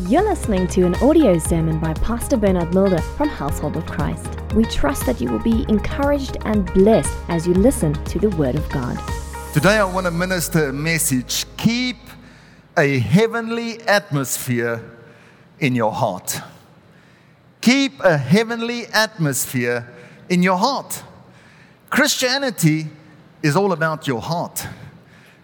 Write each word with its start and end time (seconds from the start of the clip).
You're 0.00 0.24
listening 0.24 0.66
to 0.68 0.82
an 0.82 0.94
audio 0.96 1.38
sermon 1.38 1.80
by 1.80 1.94
Pastor 1.94 2.36
Bernard 2.36 2.74
Mulder 2.74 3.00
from 3.00 3.30
Household 3.30 3.78
of 3.78 3.86
Christ. 3.86 4.28
We 4.52 4.64
trust 4.66 5.06
that 5.06 5.22
you 5.22 5.32
will 5.32 5.42
be 5.42 5.64
encouraged 5.70 6.36
and 6.44 6.70
blessed 6.74 7.16
as 7.28 7.46
you 7.46 7.54
listen 7.54 7.94
to 8.04 8.18
the 8.18 8.28
Word 8.36 8.56
of 8.56 8.68
God. 8.68 8.98
Today, 9.54 9.78
I 9.78 9.84
want 9.84 10.04
to 10.04 10.10
minister 10.10 10.68
a 10.68 10.72
message 10.72 11.46
keep 11.56 11.96
a 12.76 12.98
heavenly 12.98 13.80
atmosphere 13.84 14.84
in 15.60 15.74
your 15.74 15.92
heart. 15.92 16.42
Keep 17.62 18.00
a 18.00 18.18
heavenly 18.18 18.88
atmosphere 18.88 19.90
in 20.28 20.42
your 20.42 20.58
heart. 20.58 21.02
Christianity 21.88 22.88
is 23.42 23.56
all 23.56 23.72
about 23.72 24.06
your 24.06 24.20
heart. 24.20 24.66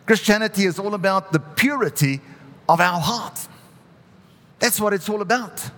Christianity 0.05 0.66
is 0.66 0.79
all 0.79 0.93
about 0.93 1.32
the 1.32 1.41
purity 1.41 2.21
of 2.69 2.82
our 2.82 3.00
heart. 3.00 3.48
That's 4.62 4.80
what 4.80 4.95
it's 4.95 5.09
all 5.09 5.23
about. 5.23 5.70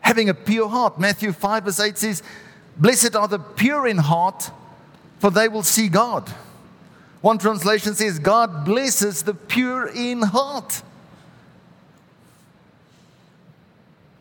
Having 0.00 0.30
a 0.30 0.34
pure 0.34 0.66
heart. 0.66 0.98
Matthew 0.98 1.30
5 1.30 1.64
verse 1.64 1.78
8 1.78 1.98
says, 1.98 2.22
Blessed 2.74 3.14
are 3.14 3.28
the 3.28 3.38
pure 3.38 3.86
in 3.86 3.98
heart, 3.98 4.50
for 5.18 5.30
they 5.30 5.46
will 5.46 5.62
see 5.62 5.90
God. 5.90 6.26
One 7.20 7.36
translation 7.36 7.94
says, 7.94 8.18
God 8.18 8.64
blesses 8.64 9.22
the 9.24 9.34
pure 9.34 9.88
in 9.88 10.22
heart. 10.22 10.80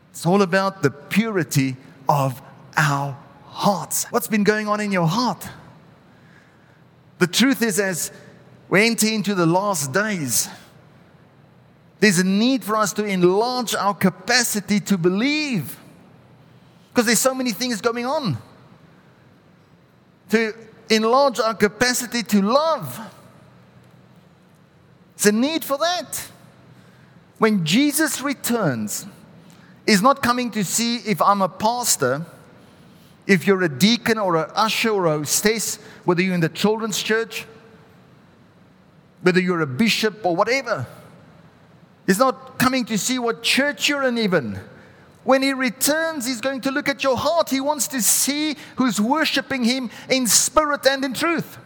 It's 0.09 0.25
all 0.25 0.41
about 0.41 0.83
the 0.83 0.91
purity 0.91 1.77
of 2.09 2.41
our 2.75 3.17
hearts. 3.45 4.03
What's 4.09 4.27
been 4.27 4.43
going 4.43 4.67
on 4.67 4.81
in 4.81 4.91
your 4.91 5.07
heart? 5.07 5.47
The 7.19 7.27
truth 7.27 7.61
is, 7.61 7.79
as 7.79 8.11
we 8.67 8.85
enter 8.85 9.07
into 9.07 9.33
the 9.33 9.45
last 9.45 9.93
days, 9.93 10.49
there's 12.01 12.17
a 12.17 12.23
need 12.23 12.63
for 12.63 12.75
us 12.75 12.93
to 12.93 13.05
enlarge 13.05 13.75
our 13.75 13.93
capacity 13.93 14.79
to 14.79 14.97
believe 14.97 15.77
because 16.89 17.05
there's 17.05 17.19
so 17.19 17.35
many 17.35 17.51
things 17.51 17.79
going 17.79 18.07
on. 18.07 18.39
To 20.31 20.51
enlarge 20.89 21.39
our 21.39 21.53
capacity 21.53 22.23
to 22.23 22.41
love. 22.41 22.99
There's 25.15 25.27
a 25.27 25.31
need 25.31 25.63
for 25.63 25.77
that. 25.77 26.27
When 27.37 27.63
Jesus 27.65 28.19
returns, 28.19 29.05
He's 29.85 30.01
not 30.01 30.23
coming 30.23 30.49
to 30.51 30.63
see 30.63 30.97
if 30.97 31.21
I'm 31.21 31.43
a 31.43 31.49
pastor, 31.49 32.25
if 33.27 33.45
you're 33.45 33.61
a 33.61 33.69
deacon 33.69 34.17
or 34.17 34.37
an 34.37 34.49
usher 34.55 34.89
or 34.89 35.05
a 35.05 35.17
hostess, 35.19 35.75
whether 36.05 36.23
you're 36.23 36.33
in 36.33 36.39
the 36.39 36.49
children's 36.49 37.01
church, 37.01 37.45
whether 39.21 39.39
you're 39.39 39.61
a 39.61 39.67
bishop 39.67 40.25
or 40.25 40.35
whatever. 40.35 40.87
He's 42.05 42.19
not 42.19 42.57
coming 42.57 42.85
to 42.85 42.97
see 42.97 43.19
what 43.19 43.43
church 43.43 43.87
you're 43.87 44.03
in, 44.03 44.17
even. 44.17 44.59
When 45.23 45.43
he 45.43 45.53
returns, 45.53 46.25
he's 46.25 46.41
going 46.41 46.61
to 46.61 46.71
look 46.71 46.89
at 46.89 47.03
your 47.03 47.15
heart. 47.15 47.49
He 47.49 47.61
wants 47.61 47.87
to 47.89 48.01
see 48.01 48.55
who's 48.75 48.99
worshiping 48.99 49.63
him 49.63 49.91
in 50.09 50.25
spirit 50.25 50.85
and 50.87 51.05
in 51.05 51.13
truth. 51.13 51.57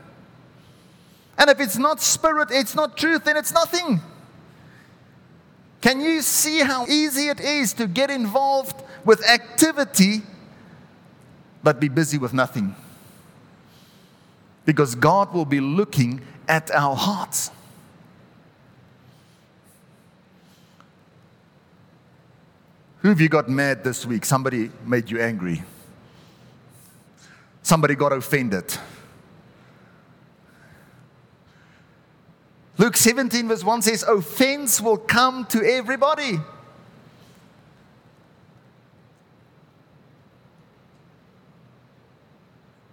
And 1.38 1.50
if 1.50 1.59
it's 1.59 1.78
not 1.78 2.02
spirit, 2.02 2.50
it's 2.52 2.75
not 2.75 2.97
truth, 2.97 3.23
then 3.23 3.38
it's 3.38 3.53
nothing. 3.53 4.02
Can 5.81 6.02
you 6.02 6.22
see 6.22 6.59
how 6.59 6.86
easy 6.88 7.28
it 7.28 7.39
is 7.39 7.73
to 7.73 7.88
get 7.88 8.09
involved 8.09 8.81
with 9.03 9.23
activity 9.28 10.23
but 11.63 11.80
be 11.80 11.89
busy 11.89 12.17
with 12.17 12.33
nothing? 12.33 12.75
Because 14.66 14.95
God 14.95 15.33
will 15.33 15.45
be 15.45 15.59
looking 15.59 16.22
at 16.47 16.72
our 16.72 16.95
hearts. 16.95 17.52
Who 23.06 23.09
have 23.09 23.22
you 23.22 23.30
got 23.30 23.48
mad 23.48 23.84
this 23.84 24.03
week? 24.03 24.25
Somebody 24.25 24.72
made 24.84 25.11
you 25.11 25.22
angry. 25.22 25.61
Somebody 27.62 27.94
got 27.94 28.12
offended. 28.12 28.75
Luke 32.79 32.97
17, 32.97 33.47
verse 33.47 33.63
1 33.63 33.84
says, 33.84 34.02
Offense 34.02 34.81
will 34.81 34.97
come 34.97 35.46
to 35.50 35.62
everybody. 35.63 36.40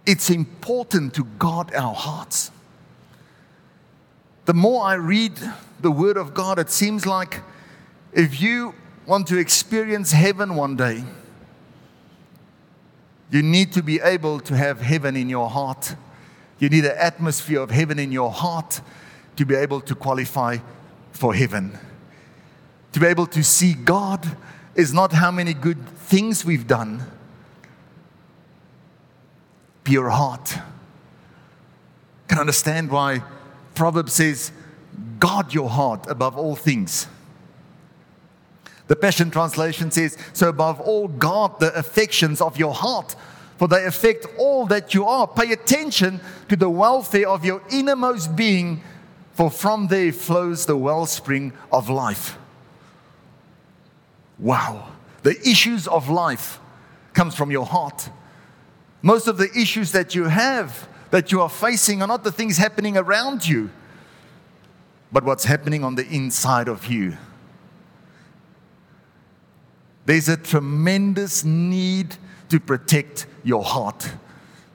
It's 0.05 0.29
important 0.29 1.15
to 1.15 1.23
guard 1.39 1.73
our 1.73 1.95
hearts. 1.95 2.51
The 4.45 4.53
more 4.53 4.85
I 4.85 4.93
read 4.93 5.33
the 5.81 5.89
Word 5.89 6.17
of 6.17 6.35
God, 6.35 6.59
it 6.59 6.69
seems 6.69 7.07
like 7.07 7.41
if 8.13 8.39
you 8.39 8.75
want 9.05 9.27
to 9.27 9.37
experience 9.37 10.11
heaven 10.11 10.55
one 10.55 10.75
day, 10.75 11.03
you 13.31 13.41
need 13.41 13.73
to 13.73 13.81
be 13.81 13.99
able 13.99 14.39
to 14.41 14.55
have 14.55 14.81
heaven 14.81 15.15
in 15.15 15.27
your 15.27 15.49
heart. 15.49 15.95
You 16.59 16.69
need 16.69 16.85
an 16.85 16.95
atmosphere 16.97 17.61
of 17.61 17.71
heaven 17.71 17.97
in 17.99 18.11
your 18.11 18.31
heart 18.31 18.79
to 19.35 19.45
be 19.45 19.55
able 19.55 19.81
to 19.81 19.95
qualify 19.95 20.57
for 21.11 21.33
heaven. 21.33 21.77
To 22.91 22.99
be 22.99 23.07
able 23.07 23.25
to 23.27 23.43
see 23.43 23.73
God 23.73 24.37
is 24.75 24.93
not 24.93 25.13
how 25.13 25.31
many 25.31 25.53
good 25.53 25.83
things 25.89 26.45
we've 26.45 26.67
done, 26.67 27.03
pure 29.83 30.09
heart. 30.09 30.57
Can 32.27 32.39
understand 32.39 32.91
why 32.91 33.23
Proverbs 33.75 34.13
says, 34.13 34.51
guard 35.19 35.53
your 35.53 35.69
heart 35.69 36.05
above 36.07 36.37
all 36.37 36.55
things. 36.55 37.07
The 38.87 38.95
Passion 38.95 39.31
Translation 39.31 39.91
says, 39.91 40.17
So 40.33 40.49
above 40.49 40.81
all, 40.81 41.07
guard 41.07 41.59
the 41.59 41.73
affections 41.75 42.41
of 42.41 42.57
your 42.57 42.73
heart, 42.73 43.15
for 43.57 43.67
they 43.67 43.85
affect 43.85 44.25
all 44.37 44.65
that 44.67 44.93
you 44.93 45.05
are. 45.05 45.27
Pay 45.27 45.51
attention 45.53 46.19
to 46.49 46.55
the 46.55 46.69
welfare 46.69 47.29
of 47.29 47.45
your 47.45 47.61
innermost 47.71 48.35
being, 48.35 48.81
for 49.33 49.49
from 49.49 49.87
there 49.87 50.11
flows 50.11 50.65
the 50.65 50.77
wellspring 50.77 51.53
of 51.71 51.89
life. 51.89 52.37
Wow. 54.37 54.89
The 55.23 55.39
issues 55.47 55.87
of 55.87 56.09
life 56.09 56.59
comes 57.13 57.35
from 57.35 57.51
your 57.51 57.65
heart. 57.65 58.09
Most 59.01 59.27
of 59.27 59.37
the 59.37 59.49
issues 59.55 59.91
that 59.93 60.15
you 60.15 60.25
have, 60.25 60.87
that 61.11 61.31
you 61.31 61.41
are 61.41 61.49
facing, 61.49 62.01
are 62.01 62.07
not 62.07 62.23
the 62.23 62.31
things 62.31 62.57
happening 62.57 62.97
around 62.97 63.47
you, 63.47 63.69
but 65.11 65.23
what's 65.23 65.45
happening 65.45 65.83
on 65.83 65.95
the 65.95 66.07
inside 66.07 66.67
of 66.67 66.87
you. 66.87 67.17
There's 70.05 70.27
a 70.27 70.37
tremendous 70.37 71.43
need 71.43 72.15
to 72.49 72.59
protect 72.59 73.25
your 73.43 73.63
heart. 73.63 74.11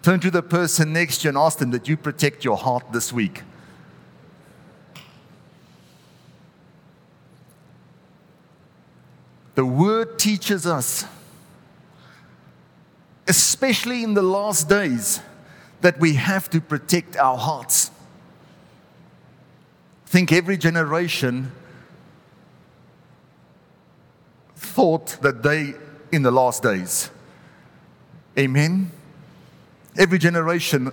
Turn 0.03 0.21
to 0.21 0.31
the 0.31 0.43
person 0.43 0.93
next 0.93 1.19
to 1.19 1.25
you 1.25 1.29
and 1.31 1.39
ask 1.39 1.59
them 1.59 1.71
that 1.73 1.89
you 1.89 1.97
protect 1.97 2.45
your 2.45 2.57
heart 2.57 2.93
this 2.93 3.13
week. 3.13 3.43
The 9.55 9.67
word 9.67 10.19
teaches 10.19 10.67
us, 10.67 11.05
especially 13.27 14.05
in 14.05 14.15
the 14.15 14.23
last 14.23 14.69
days, 14.69 15.21
that 15.81 15.99
we 15.99 16.15
have 16.15 16.49
to 16.51 16.61
protect 16.61 17.17
our 17.17 17.37
hearts. 17.37 17.91
Think 20.07 20.33
every 20.33 20.57
generation 20.57 21.53
thought 24.79 25.21
that 25.23 25.43
they 25.43 25.75
in 26.13 26.23
the 26.23 26.31
last 26.31 26.63
days. 26.63 27.11
Amen. 28.39 28.93
Every 29.99 30.19
generation 30.21 30.93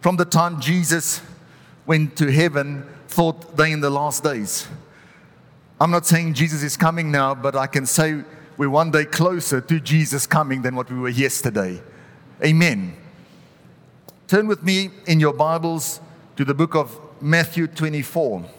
from 0.00 0.16
the 0.16 0.24
time 0.24 0.62
Jesus 0.62 1.20
went 1.84 2.16
to 2.16 2.32
heaven 2.32 2.86
thought 3.06 3.54
they 3.54 3.70
in 3.70 3.82
the 3.82 3.90
last 3.90 4.24
days. 4.24 4.66
I'm 5.78 5.90
not 5.90 6.06
saying 6.06 6.32
Jesus 6.32 6.62
is 6.62 6.78
coming 6.78 7.10
now, 7.10 7.34
but 7.34 7.54
I 7.54 7.66
can 7.66 7.84
say 7.84 8.22
we're 8.56 8.70
one 8.70 8.90
day 8.90 9.04
closer 9.04 9.60
to 9.60 9.78
Jesus 9.78 10.26
coming 10.26 10.62
than 10.62 10.74
what 10.74 10.90
we 10.90 10.98
were 10.98 11.10
yesterday. 11.10 11.82
Amen. 12.42 12.96
Turn 14.26 14.46
with 14.46 14.62
me 14.62 14.88
in 15.06 15.20
your 15.20 15.34
Bibles 15.34 16.00
to 16.36 16.46
the 16.46 16.54
book 16.54 16.74
of 16.74 16.98
Matthew 17.20 17.66
24. 17.66 18.57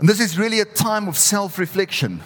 And 0.00 0.08
this 0.08 0.18
is 0.18 0.38
really 0.38 0.60
a 0.60 0.64
time 0.64 1.08
of 1.08 1.16
self 1.18 1.58
reflection. 1.58 2.22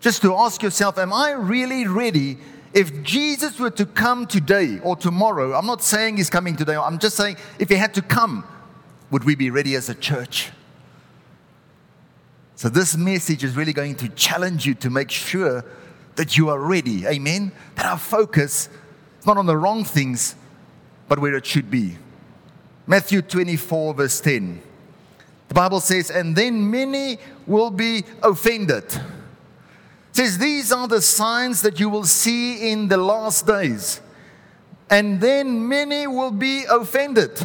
Just 0.00 0.20
to 0.22 0.34
ask 0.34 0.62
yourself, 0.62 0.98
am 0.98 1.12
I 1.12 1.32
really 1.32 1.86
ready? 1.86 2.36
If 2.72 3.02
Jesus 3.02 3.58
were 3.58 3.70
to 3.70 3.86
come 3.86 4.26
today 4.26 4.78
or 4.82 4.96
tomorrow, 4.96 5.54
I'm 5.54 5.66
not 5.66 5.82
saying 5.82 6.18
he's 6.18 6.30
coming 6.30 6.56
today, 6.56 6.76
I'm 6.76 6.98
just 6.98 7.16
saying 7.16 7.36
if 7.58 7.68
he 7.68 7.74
had 7.74 7.94
to 7.94 8.02
come, 8.02 8.44
would 9.10 9.24
we 9.24 9.34
be 9.34 9.50
ready 9.50 9.74
as 9.74 9.88
a 9.88 9.94
church? 9.94 10.50
So, 12.54 12.68
this 12.68 12.96
message 12.96 13.42
is 13.42 13.56
really 13.56 13.72
going 13.72 13.96
to 13.96 14.08
challenge 14.10 14.66
you 14.66 14.74
to 14.74 14.90
make 14.90 15.10
sure 15.10 15.64
that 16.16 16.36
you 16.36 16.50
are 16.50 16.58
ready. 16.58 17.06
Amen? 17.06 17.50
That 17.76 17.86
our 17.86 17.98
focus 17.98 18.68
is 19.18 19.26
not 19.26 19.38
on 19.38 19.46
the 19.46 19.56
wrong 19.56 19.84
things, 19.84 20.34
but 21.08 21.18
where 21.18 21.34
it 21.34 21.46
should 21.46 21.70
be. 21.70 21.96
Matthew 22.86 23.22
24, 23.22 23.94
verse 23.94 24.20
10. 24.20 24.62
The 25.50 25.54
Bible 25.54 25.80
says, 25.80 26.12
And 26.12 26.36
then 26.36 26.70
many 26.70 27.18
will 27.44 27.72
be 27.72 28.04
offended. 28.22 28.84
It 28.84 29.00
says, 30.12 30.38
These 30.38 30.70
are 30.70 30.86
the 30.86 31.02
signs 31.02 31.60
that 31.62 31.80
you 31.80 31.88
will 31.88 32.04
see 32.04 32.70
in 32.70 32.86
the 32.86 32.96
last 32.96 33.48
days. 33.48 34.00
And 34.88 35.20
then 35.20 35.66
many 35.68 36.06
will 36.06 36.30
be 36.30 36.66
offended. 36.70 37.44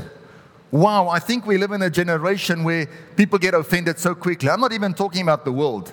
Wow, 0.70 1.10
I 1.10 1.18
think 1.18 1.48
we 1.48 1.58
live 1.58 1.72
in 1.72 1.82
a 1.82 1.90
generation 1.90 2.64
where 2.64 2.88
people 3.16 3.40
get 3.40 3.56
offended 3.56 3.98
so 3.98 4.14
quickly. 4.14 4.52
I'm 4.52 4.62
not 4.62 4.72
even 4.72 4.94
talking 4.94 5.24
about 5.24 5.44
the 5.44 5.52
world, 5.52 5.92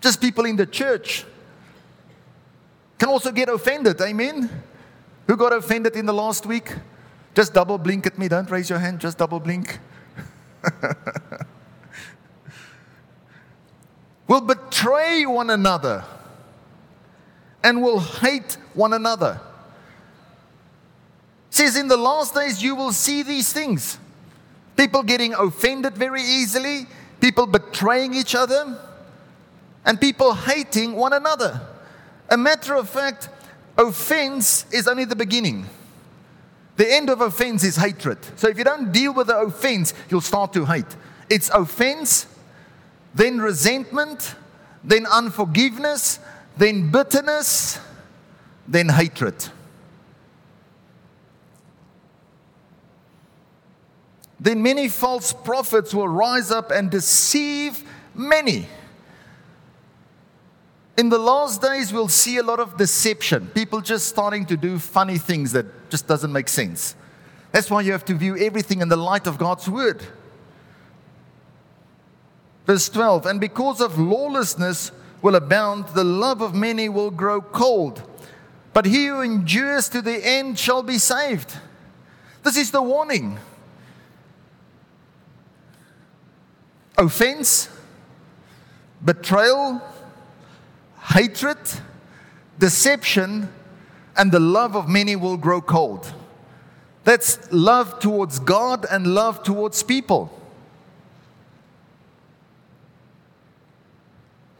just 0.00 0.20
people 0.20 0.44
in 0.44 0.54
the 0.54 0.66
church 0.66 1.24
can 2.98 3.08
also 3.08 3.32
get 3.32 3.48
offended. 3.48 4.00
Amen? 4.00 4.48
Who 5.26 5.36
got 5.36 5.52
offended 5.52 5.96
in 5.96 6.06
the 6.06 6.12
last 6.12 6.46
week? 6.46 6.72
Just 7.34 7.52
double 7.52 7.78
blink 7.78 8.06
at 8.06 8.16
me. 8.16 8.28
Don't 8.28 8.48
raise 8.48 8.70
your 8.70 8.78
hand, 8.78 9.00
just 9.00 9.18
double 9.18 9.40
blink. 9.40 9.80
will 14.26 14.40
betray 14.40 15.26
one 15.26 15.50
another 15.50 16.04
and 17.62 17.82
will 17.82 18.00
hate 18.00 18.56
one 18.74 18.92
another. 18.92 19.40
It 21.50 21.54
says 21.54 21.76
in 21.76 21.88
the 21.88 21.96
last 21.96 22.34
days 22.34 22.62
you 22.62 22.74
will 22.74 22.92
see 22.92 23.22
these 23.22 23.52
things. 23.52 23.98
People 24.76 25.02
getting 25.02 25.34
offended 25.34 25.94
very 25.94 26.22
easily, 26.22 26.86
people 27.20 27.46
betraying 27.46 28.14
each 28.14 28.34
other, 28.34 28.78
and 29.84 30.00
people 30.00 30.34
hating 30.34 30.94
one 30.94 31.12
another. 31.12 31.60
A 32.28 32.36
matter 32.36 32.74
of 32.74 32.88
fact, 32.88 33.28
offense 33.76 34.64
is 34.72 34.86
only 34.86 35.04
the 35.04 35.16
beginning. 35.16 35.66
The 36.76 36.90
end 36.90 37.10
of 37.10 37.20
offense 37.20 37.64
is 37.64 37.76
hatred. 37.76 38.18
So 38.36 38.48
if 38.48 38.56
you 38.58 38.64
don't 38.64 38.92
deal 38.92 39.12
with 39.12 39.26
the 39.26 39.38
offense, 39.38 39.92
you'll 40.08 40.20
start 40.20 40.52
to 40.54 40.64
hate. 40.64 40.86
It's 41.28 41.48
offense, 41.50 42.26
then 43.14 43.40
resentment, 43.40 44.34
then 44.82 45.06
unforgiveness, 45.06 46.20
then 46.56 46.90
bitterness, 46.90 47.78
then 48.66 48.88
hatred. 48.88 49.34
Then 54.38 54.62
many 54.62 54.88
false 54.88 55.34
prophets 55.34 55.92
will 55.92 56.08
rise 56.08 56.50
up 56.50 56.70
and 56.70 56.90
deceive 56.90 57.84
many. 58.14 58.66
In 60.96 61.08
the 61.08 61.18
last 61.18 61.62
days, 61.62 61.92
we'll 61.92 62.08
see 62.08 62.36
a 62.36 62.42
lot 62.42 62.60
of 62.60 62.76
deception. 62.76 63.46
People 63.48 63.80
just 63.80 64.08
starting 64.08 64.44
to 64.46 64.56
do 64.56 64.78
funny 64.78 65.18
things 65.18 65.52
that 65.52 65.90
just 65.90 66.06
doesn't 66.06 66.32
make 66.32 66.48
sense. 66.48 66.94
That's 67.52 67.70
why 67.70 67.80
you 67.80 67.92
have 67.92 68.04
to 68.06 68.14
view 68.14 68.36
everything 68.36 68.80
in 68.80 68.88
the 68.88 68.96
light 68.96 69.26
of 69.26 69.38
God's 69.38 69.68
word. 69.68 70.02
Verse 72.66 72.88
12, 72.88 73.26
and 73.26 73.40
because 73.40 73.80
of 73.80 73.98
lawlessness 73.98 74.92
will 75.22 75.34
abound, 75.34 75.86
the 75.88 76.04
love 76.04 76.40
of 76.40 76.54
many 76.54 76.88
will 76.88 77.10
grow 77.10 77.40
cold. 77.40 78.02
But 78.72 78.86
he 78.86 79.06
who 79.06 79.20
endures 79.20 79.88
to 79.88 80.02
the 80.02 80.24
end 80.24 80.58
shall 80.58 80.82
be 80.82 80.98
saved. 80.98 81.56
This 82.42 82.56
is 82.56 82.70
the 82.70 82.82
warning. 82.82 83.38
Offense, 86.96 87.68
betrayal, 89.04 89.82
hatred, 91.10 91.58
deception, 92.58 93.52
and 94.16 94.30
the 94.32 94.40
love 94.40 94.76
of 94.76 94.88
many 94.88 95.16
will 95.16 95.36
grow 95.36 95.60
cold. 95.60 96.12
That's 97.04 97.50
love 97.52 97.98
towards 97.98 98.38
God 98.38 98.86
and 98.90 99.06
love 99.14 99.42
towards 99.42 99.82
people. 99.82 100.30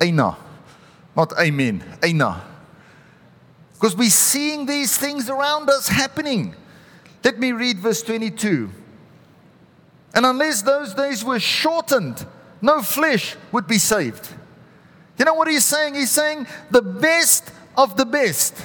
Aina. 0.00 0.37
Not 1.17 1.38
amen. 1.38 1.85
Aina. 2.02 2.43
Because 3.75 3.94
we're 3.97 4.08
seeing 4.11 4.67
these 4.67 4.97
things 4.97 5.29
around 5.29 5.69
us 5.69 5.88
happening. 5.88 6.55
Let 7.23 7.38
me 7.38 7.52
read 7.52 7.79
verse 7.79 8.02
22. 8.02 8.70
And 10.14 10.26
unless 10.26 10.62
those 10.62 10.94
days 10.94 11.25
were 11.25 11.38
shortened, 11.38 12.26
no 12.62 12.82
flesh 12.82 13.37
would 13.52 13.67
be 13.67 13.79
saved. 13.79 14.35
You 15.20 15.26
know 15.26 15.34
what 15.34 15.49
he's 15.49 15.67
saying? 15.67 15.96
He's 15.96 16.11
saying 16.11 16.46
the 16.70 16.81
best 16.81 17.52
of 17.76 17.94
the 17.99 18.06
best. 18.06 18.56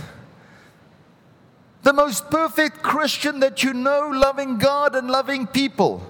The 1.84 1.92
most 1.92 2.32
perfect 2.32 2.82
Christian 2.82 3.42
that 3.42 3.62
you 3.62 3.74
know, 3.74 4.08
loving 4.08 4.58
God 4.58 4.96
and 4.96 5.10
loving 5.10 5.48
people. 5.48 6.02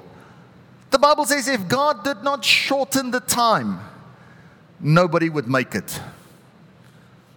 The 0.92 1.00
Bible 1.00 1.26
says 1.26 1.48
if 1.48 1.68
God 1.68 2.04
did 2.04 2.22
not 2.22 2.46
shorten 2.46 3.10
the 3.10 3.22
time, 3.22 3.80
nobody 4.80 5.30
would 5.30 5.48
make 5.48 5.74
it. 5.74 6.00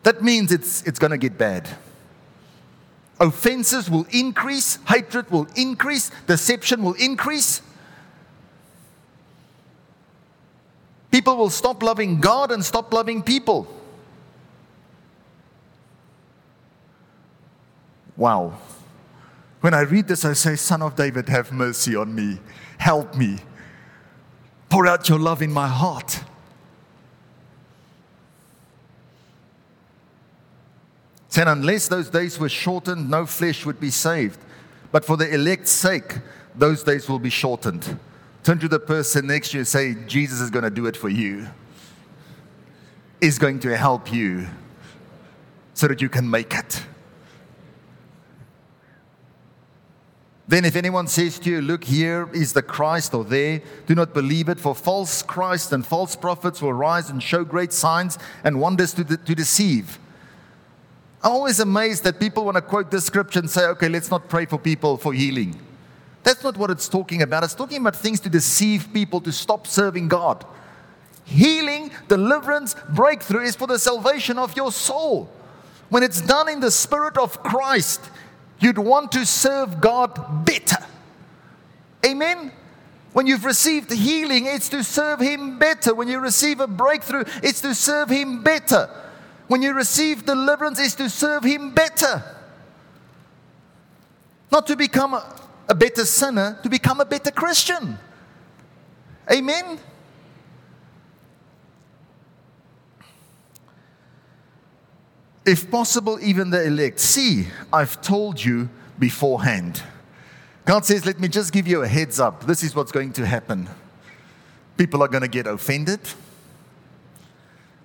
That 0.02 0.22
means 0.22 0.52
it's, 0.52 0.82
it's 0.82 0.99
going 0.99 1.12
to 1.12 1.16
get 1.16 1.38
bad. 1.38 1.66
Offenses 3.19 3.88
will 3.88 4.06
increase, 4.11 4.78
hatred 4.87 5.31
will 5.31 5.49
increase, 5.56 6.11
deception 6.26 6.82
will 6.82 6.93
increase. 6.93 7.62
People 11.10 11.37
will 11.37 11.50
stop 11.50 11.82
loving 11.82 12.20
God 12.20 12.52
and 12.52 12.64
stop 12.64 12.93
loving 12.93 13.22
people. 13.22 13.66
Wow. 18.16 18.58
When 19.60 19.75
I 19.75 19.81
read 19.81 20.08
this, 20.08 20.25
I 20.25 20.34
say, 20.34 20.56
Son 20.56 20.82
of 20.82 20.96
David, 20.96 21.28
have 21.28 21.52
mercy 21.52 21.96
on 21.96 22.14
me. 22.14 22.38
Help 22.78 23.14
me. 23.16 23.38
Pour 24.69 24.87
out 24.87 25.08
your 25.08 25.19
love 25.19 25.40
in 25.40 25.50
my 25.50 25.66
heart. 25.66 26.20
Said, 31.28 31.49
unless 31.49 31.88
those 31.88 32.11
days 32.11 32.38
were 32.38 32.49
shortened, 32.49 33.08
no 33.08 33.25
flesh 33.25 33.64
would 33.64 33.81
be 33.81 33.90
saved. 33.90 34.38
But 34.90 35.04
for 35.04 35.16
the 35.16 35.32
elect's 35.32 35.70
sake, 35.70 36.19
those 36.54 36.82
days 36.82 37.08
will 37.08 37.19
be 37.19 37.31
shortened. 37.31 37.99
Turn 38.49 38.59
to 38.61 38.69
the 38.69 38.81
person 38.81 39.27
next 39.27 39.50
to 39.50 39.59
you 39.59 39.61
and 39.61 39.69
say, 39.69 39.95
Jesus 40.06 40.41
is 40.41 40.49
going 40.49 40.62
to 40.62 40.71
do 40.71 40.87
it 40.87 40.97
for 40.97 41.11
you. 41.11 41.49
Is 43.21 43.39
going 43.39 43.61
to 43.61 43.77
help 43.77 44.11
you 44.11 44.47
so 45.75 45.87
that 45.87 46.00
you 46.00 46.09
can 46.09 46.31
make 46.31 46.55
it. 46.55 46.83
Then, 50.47 50.65
if 50.65 50.77
anyone 50.77 51.09
says 51.09 51.39
to 51.41 51.50
you, 51.50 51.61
Look, 51.61 51.85
here 51.85 52.31
is 52.33 52.55
the 52.55 52.62
Christ, 52.62 53.12
or 53.12 53.23
there, 53.23 53.61
do 53.87 53.95
not 53.95 54.14
believe 54.14 54.49
it, 54.49 54.59
for 54.59 54.75
false 54.75 55.21
Christ 55.21 55.75
and 55.75 55.87
false 55.87 56.17
prophets 56.17 56.62
will 56.62 56.73
rise 56.73 57.11
and 57.11 57.23
show 57.23 57.45
great 57.45 57.75
signs 57.75 58.17
and 58.45 58.59
wonders 58.59 58.95
to, 58.95 59.05
de- 59.05 59.19
to 59.19 59.35
deceive. 59.35 59.99
I'm 61.23 61.33
always 61.33 61.61
amazed 61.61 62.02
that 62.05 62.19
people 62.19 62.47
want 62.47 62.55
to 62.55 62.62
quote 62.62 62.90
this 62.90 63.05
scripture 63.05 63.40
and 63.40 63.50
say, 63.50 63.67
Okay, 63.67 63.90
let's 63.90 64.11
not 64.11 64.31
pray 64.31 64.47
for 64.47 64.59
people 64.59 64.97
for 64.97 65.12
healing. 65.12 65.67
That's 66.28 66.44
not 66.44 66.58
what 66.58 66.70
it's 66.70 66.90
talking 66.90 67.23
about. 67.23 67.42
It's 67.42 67.54
talking 67.54 67.78
about 67.78 67.97
things 67.97 68.20
to 68.20 68.28
deceive 68.28 68.92
people 68.92 69.18
to 69.23 69.32
stop 69.32 69.66
serving 69.66 70.08
God. 70.08 70.44
Healing, 71.25 71.90
deliverance, 72.06 72.76
breakthrough 72.90 73.44
is 73.44 73.56
for 73.56 73.66
the 73.66 73.78
salvation 73.78 74.38
of 74.38 74.54
your 74.54 74.70
soul. 74.70 75.30
When 75.88 76.02
it's 76.02 76.20
done 76.20 76.50
in 76.50 76.61
the 76.61 76.70
Spirit 76.70 77.16
of 77.16 77.42
Christ, 77.42 78.02
you'd 78.61 78.76
want 78.76 79.11
to 79.12 79.25
serve 79.25 79.80
God 79.80 80.44
better. 80.44 80.76
Amen? 82.04 82.52
When 83.14 83.26
you've 83.26 83.47
received 83.47 83.90
healing, 83.90 84.44
it's 84.44 84.68
to 84.68 84.85
serve 84.85 85.20
Him 85.20 85.58
better. 85.58 85.94
When 85.94 86.08
you 86.08 86.18
receive 86.18 86.61
a 86.61 86.66
breakthrough, 86.66 87.25
it's 87.42 87.62
to 87.62 87.75
serve 87.75 88.11
Him 88.11 88.42
better. 88.42 88.90
When 89.47 89.62
you 89.62 89.73
receive 89.73 90.26
deliverance, 90.26 90.78
it's 90.78 90.97
to 90.97 91.08
serve 91.08 91.42
Him 91.44 91.73
better. 91.73 92.23
Not 94.52 94.66
to 94.66 94.76
become 94.76 95.18
a, 95.68 95.75
better 95.75 96.04
sinner 96.04 96.58
to 96.62 96.68
become 96.68 97.00
a 97.00 97.04
better 97.04 97.30
Christian. 97.30 97.98
Amen? 99.30 99.78
If 105.44 105.70
possible, 105.70 106.18
even 106.20 106.50
the 106.50 106.64
elect. 106.64 107.00
See, 107.00 107.48
I've 107.72 108.00
told 108.02 108.42
you 108.42 108.68
beforehand. 108.98 109.82
God 110.64 110.84
says, 110.84 111.06
Let 111.06 111.18
me 111.20 111.28
just 111.28 111.52
give 111.52 111.66
you 111.66 111.82
a 111.82 111.88
heads 111.88 112.20
up. 112.20 112.44
This 112.44 112.62
is 112.62 112.75
what's 112.75 112.92
going 112.92 113.12
to 113.14 113.25
happen. 113.25 113.68
People 114.76 115.02
are 115.02 115.08
going 115.08 115.22
to 115.22 115.28
get 115.28 115.46
offended. 115.46 116.00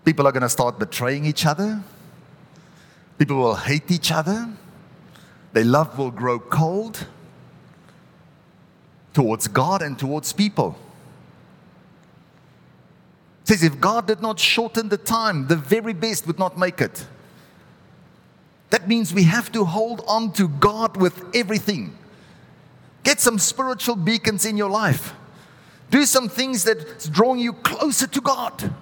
People 0.03 0.27
are 0.27 0.31
going 0.31 0.43
to 0.43 0.49
start 0.49 0.79
betraying 0.79 1.25
each 1.25 1.45
other. 1.45 1.81
People 3.17 3.37
will 3.37 3.55
hate 3.55 3.89
each 3.89 4.11
other. 4.11 4.49
Their 5.53 5.63
love 5.63 5.97
will 5.97 6.11
grow 6.11 6.39
cold 6.39 7.07
towards 9.13 9.47
God 9.47 9.81
and 9.81 9.97
towards 9.97 10.33
people. 10.33 10.75
It 13.43 13.49
says, 13.49 13.63
if 13.63 13.79
God 13.79 14.07
did 14.07 14.21
not 14.21 14.39
shorten 14.39 14.89
the 14.89 14.97
time, 14.97 15.47
the 15.47 15.55
very 15.55 15.93
best 15.93 16.25
would 16.27 16.39
not 16.39 16.57
make 16.57 16.81
it. 16.81 17.05
That 18.69 18.87
means 18.87 19.13
we 19.13 19.23
have 19.23 19.51
to 19.51 19.65
hold 19.65 20.01
on 20.07 20.31
to 20.33 20.47
God 20.47 20.97
with 20.97 21.23
everything. 21.35 21.95
Get 23.03 23.19
some 23.19 23.37
spiritual 23.37 23.97
beacons 23.97 24.45
in 24.45 24.57
your 24.57 24.69
life. 24.69 25.13
Do 25.91 26.05
some 26.05 26.29
things 26.29 26.63
that's 26.63 27.07
drawing 27.07 27.39
you 27.39 27.53
closer 27.53 28.07
to 28.07 28.21
God. 28.21 28.73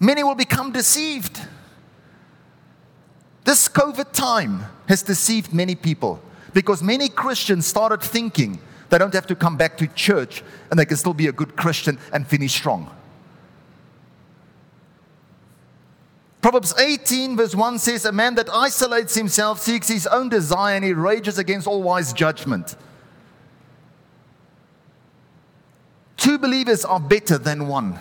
Many 0.00 0.24
will 0.24 0.34
become 0.34 0.72
deceived. 0.72 1.40
This 3.48 3.66
COVID 3.66 4.12
time 4.12 4.66
has 4.88 5.02
deceived 5.02 5.54
many 5.54 5.74
people 5.74 6.20
because 6.52 6.82
many 6.82 7.08
Christians 7.08 7.64
started 7.64 8.02
thinking 8.02 8.60
they 8.90 8.98
don't 8.98 9.14
have 9.14 9.26
to 9.26 9.34
come 9.34 9.56
back 9.56 9.78
to 9.78 9.86
church 9.86 10.44
and 10.70 10.78
they 10.78 10.84
can 10.84 10.98
still 10.98 11.14
be 11.14 11.28
a 11.28 11.32
good 11.32 11.56
Christian 11.56 11.98
and 12.12 12.26
finish 12.26 12.52
strong. 12.52 12.94
Proverbs 16.42 16.74
18, 16.78 17.38
verse 17.38 17.54
1 17.54 17.78
says, 17.78 18.04
A 18.04 18.12
man 18.12 18.34
that 18.34 18.50
isolates 18.50 19.14
himself 19.14 19.62
seeks 19.62 19.88
his 19.88 20.06
own 20.06 20.28
desire 20.28 20.76
and 20.76 20.84
he 20.84 20.92
rages 20.92 21.38
against 21.38 21.66
all 21.66 21.82
wise 21.82 22.12
judgment. 22.12 22.76
Two 26.18 26.36
believers 26.36 26.84
are 26.84 27.00
better 27.00 27.38
than 27.38 27.66
one. 27.66 27.98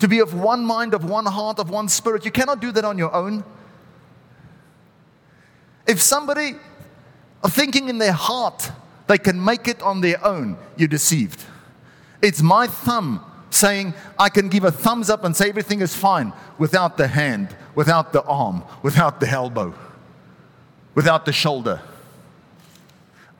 To 0.00 0.08
be 0.08 0.18
of 0.18 0.34
one 0.34 0.64
mind, 0.64 0.92
of 0.92 1.08
one 1.08 1.26
heart, 1.26 1.60
of 1.60 1.70
one 1.70 1.88
spirit. 1.88 2.24
You 2.24 2.32
cannot 2.32 2.60
do 2.60 2.72
that 2.72 2.84
on 2.84 2.98
your 2.98 3.14
own. 3.14 3.44
If 5.88 6.02
somebody 6.02 6.54
are 7.42 7.50
thinking 7.50 7.88
in 7.88 7.98
their 7.98 8.12
heart 8.12 8.70
they 9.08 9.18
can 9.18 9.42
make 9.42 9.66
it 9.66 9.82
on 9.82 10.02
their 10.02 10.24
own, 10.24 10.58
you're 10.76 10.86
deceived. 10.86 11.42
It's 12.20 12.42
my 12.42 12.66
thumb 12.66 13.24
saying, 13.50 13.94
I 14.18 14.28
can 14.28 14.48
give 14.48 14.64
a 14.64 14.70
thumbs 14.70 15.08
up 15.08 15.24
and 15.24 15.34
say 15.34 15.48
everything 15.48 15.80
is 15.80 15.96
fine 15.96 16.34
without 16.58 16.98
the 16.98 17.08
hand, 17.08 17.56
without 17.74 18.12
the 18.12 18.22
arm, 18.24 18.62
without 18.82 19.18
the 19.18 19.28
elbow, 19.28 19.72
without 20.94 21.24
the 21.24 21.32
shoulder. 21.32 21.80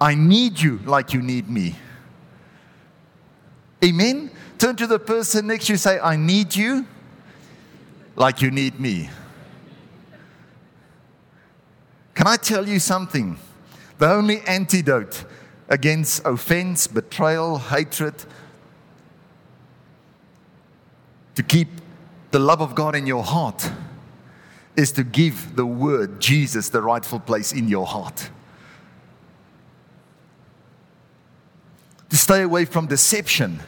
I 0.00 0.14
need 0.14 0.58
you 0.58 0.78
like 0.86 1.12
you 1.12 1.20
need 1.20 1.50
me. 1.50 1.74
Amen? 3.84 4.30
Turn 4.56 4.74
to 4.76 4.86
the 4.86 4.98
person 4.98 5.48
next 5.48 5.66
to 5.66 5.74
you, 5.74 5.76
say, 5.76 6.00
I 6.00 6.16
need 6.16 6.56
you 6.56 6.86
like 8.16 8.40
you 8.40 8.50
need 8.50 8.80
me. 8.80 9.10
Can 12.18 12.26
I 12.26 12.36
tell 12.36 12.66
you 12.66 12.80
something? 12.80 13.38
The 13.98 14.10
only 14.10 14.40
antidote 14.40 15.24
against 15.68 16.20
offense, 16.24 16.88
betrayal, 16.88 17.58
hatred, 17.58 18.12
to 21.36 21.44
keep 21.44 21.68
the 22.32 22.40
love 22.40 22.60
of 22.60 22.74
God 22.74 22.96
in 22.96 23.06
your 23.06 23.22
heart 23.22 23.70
is 24.74 24.90
to 24.92 25.04
give 25.04 25.54
the 25.54 25.64
word 25.64 26.18
Jesus 26.18 26.70
the 26.70 26.82
rightful 26.82 27.20
place 27.20 27.52
in 27.52 27.68
your 27.68 27.86
heart. 27.86 28.30
To 32.10 32.16
stay 32.16 32.42
away 32.42 32.64
from 32.64 32.88
deception 32.88 33.60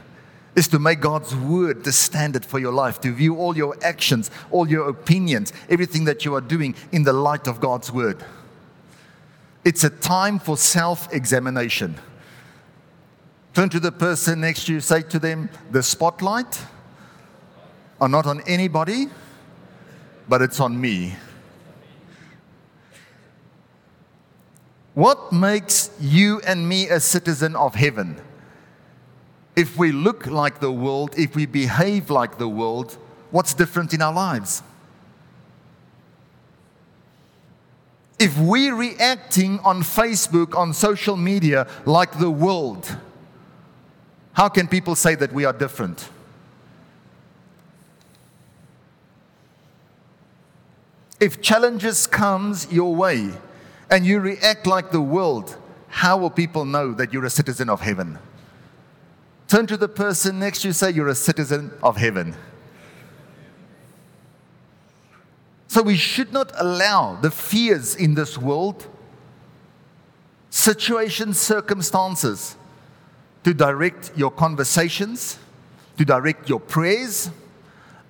is 0.57 0.67
to 0.67 0.81
make 0.81 0.99
God's 0.99 1.37
word 1.37 1.85
the 1.85 1.93
standard 1.93 2.45
for 2.45 2.59
your 2.59 2.73
life, 2.73 3.01
to 3.03 3.13
view 3.13 3.37
all 3.37 3.57
your 3.57 3.77
actions, 3.81 4.29
all 4.51 4.69
your 4.69 4.89
opinions, 4.89 5.53
everything 5.69 6.05
that 6.07 6.25
you 6.25 6.35
are 6.35 6.41
doing 6.41 6.75
in 6.91 7.05
the 7.05 7.13
light 7.13 7.47
of 7.47 7.61
God's 7.61 7.93
word. 7.93 8.25
It's 9.65 9.85
a 9.85 9.91
time 9.91 10.39
for 10.39 10.57
self 10.57 11.13
examination. 11.13 11.97
Turn 13.53 13.69
to 13.71 13.81
the 13.81 13.93
person 13.93 14.41
next 14.41 14.67
to 14.67 14.75
you, 14.75 14.81
say 14.81 15.03
to 15.03 15.19
them, 15.19 15.51
The 15.71 15.83
spotlight 15.83 16.61
are 18.01 18.09
not 18.09 18.27
on 18.27 18.41
anybody, 18.47 19.09
but 20.29 20.41
it's 20.41 20.61
on 20.61 20.81
me. 20.81 21.17
What 24.95 25.33
makes 25.33 25.91
you 26.01 26.41
and 26.47 26.69
me 26.69 26.89
a 26.89 27.01
citizen 27.01 27.55
of 27.55 27.75
heaven? 27.75 28.21
If 29.57 29.77
we 29.77 29.93
look 29.93 30.27
like 30.27 30.61
the 30.61 30.73
world, 30.73 31.15
if 31.19 31.35
we 31.35 31.47
behave 31.47 32.11
like 32.11 32.39
the 32.39 32.49
world, 32.49 32.97
what's 33.31 33.53
different 33.55 33.93
in 33.93 34.01
our 34.03 34.13
lives? 34.13 34.63
If 38.21 38.39
we're 38.39 38.75
reacting 38.75 39.61
on 39.61 39.81
Facebook, 39.81 40.55
on 40.55 40.75
social 40.75 41.17
media, 41.17 41.67
like 41.87 42.19
the 42.19 42.31
world, 42.31 42.95
how 44.35 44.51
can 44.51 44.69
people 44.69 44.95
say 44.95 45.15
that 45.15 45.33
we 45.33 45.47
are 45.47 45.55
different? 45.55 46.11
If 51.19 51.41
challenges 51.41 52.07
comes 52.07 52.71
your 52.71 52.95
way 52.95 53.31
and 53.91 54.05
you 54.05 54.21
react 54.21 54.67
like 54.67 54.91
the 54.91 55.01
world, 55.01 55.57
how 55.89 56.19
will 56.19 56.31
people 56.31 56.67
know 56.67 56.93
that 56.93 57.15
you're 57.15 57.25
a 57.25 57.31
citizen 57.31 57.71
of 57.71 57.81
heaven? 57.81 58.19
Turn 59.49 59.67
to 59.67 59.79
the 59.79 59.89
person 59.89 60.39
next 60.39 60.61
to 60.61 60.69
you 60.69 60.73
say 60.75 60.91
you're 60.91 61.09
a 61.09 61.15
citizen 61.15 61.73
of 61.83 61.97
heaven. 61.97 62.37
So 65.71 65.83
we 65.83 65.95
should 65.95 66.33
not 66.33 66.51
allow 66.57 67.15
the 67.15 67.31
fears 67.31 67.95
in 67.95 68.15
this 68.15 68.37
world, 68.37 68.89
situations, 70.51 71.39
circumstances 71.39 72.57
to 73.45 73.55
direct 73.55 74.11
your 74.17 74.33
conversations, 74.33 75.39
to 75.97 76.05
direct 76.05 76.49
your 76.49 76.59
prayers. 76.59 77.31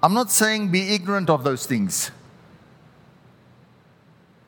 I'm 0.03 0.15
not 0.15 0.31
saying 0.31 0.71
be 0.71 0.95
ignorant 0.95 1.29
of 1.29 1.45
those 1.45 1.67
things 1.67 2.11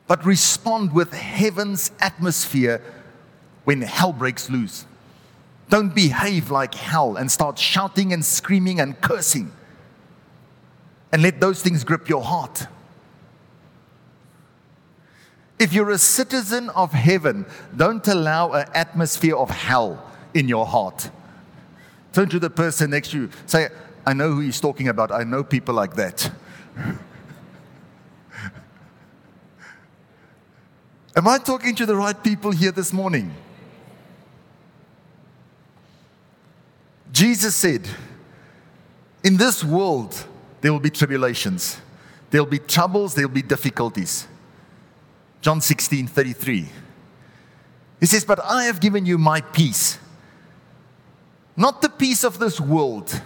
but 0.07 0.25
respond 0.25 0.93
with 0.93 1.13
heaven's 1.13 1.91
atmosphere 1.99 2.81
when 3.63 3.81
hell 3.81 4.13
breaks 4.13 4.49
loose. 4.49 4.85
Don't 5.69 5.95
behave 5.95 6.51
like 6.51 6.75
hell 6.75 7.15
and 7.15 7.31
start 7.31 7.57
shouting 7.57 8.11
and 8.11 8.23
screaming 8.23 8.79
and 8.79 8.99
cursing. 8.99 9.51
And 11.11 11.21
let 11.21 11.39
those 11.39 11.61
things 11.61 11.83
grip 11.83 12.09
your 12.09 12.23
heart. 12.23 12.67
If 15.59 15.73
you're 15.73 15.91
a 15.91 15.97
citizen 15.97 16.69
of 16.71 16.91
heaven, 16.91 17.45
don't 17.75 18.07
allow 18.07 18.53
an 18.53 18.67
atmosphere 18.73 19.35
of 19.35 19.49
hell 19.49 20.03
in 20.33 20.47
your 20.47 20.65
heart. 20.65 21.09
Turn 22.11 22.29
to 22.29 22.39
the 22.39 22.49
person 22.49 22.89
next 22.91 23.11
to 23.11 23.21
you. 23.21 23.29
Say, 23.45 23.69
I 24.05 24.13
know 24.13 24.31
who 24.31 24.41
he's 24.41 24.59
talking 24.59 24.87
about. 24.87 25.11
I 25.11 25.23
know 25.23 25.43
people 25.43 25.75
like 25.75 25.95
that. 25.95 26.31
Am 31.15 31.27
I 31.27 31.37
talking 31.37 31.75
to 31.75 31.85
the 31.85 31.95
right 31.95 32.23
people 32.23 32.51
here 32.51 32.71
this 32.71 32.91
morning? 32.91 33.31
Jesus 37.11 37.55
said, 37.55 37.87
In 39.23 39.37
this 39.37 39.63
world, 39.63 40.25
there 40.61 40.73
will 40.73 40.79
be 40.79 40.89
tribulations, 40.89 41.79
there 42.31 42.43
will 42.43 42.49
be 42.49 42.57
troubles, 42.59 43.13
there 43.13 43.27
will 43.27 43.35
be 43.35 43.43
difficulties. 43.43 44.27
John 45.43 45.59
16 45.59 46.07
33. 46.07 46.69
He 47.99 48.05
says, 48.05 48.23
But 48.23 48.39
I 48.43 48.63
have 48.63 48.79
given 48.79 49.05
you 49.05 49.17
my 49.17 49.41
peace. 49.41 49.99
Not 51.57 51.81
the 51.81 51.89
peace 51.89 52.23
of 52.23 52.39
this 52.39 52.61
world, 52.61 53.21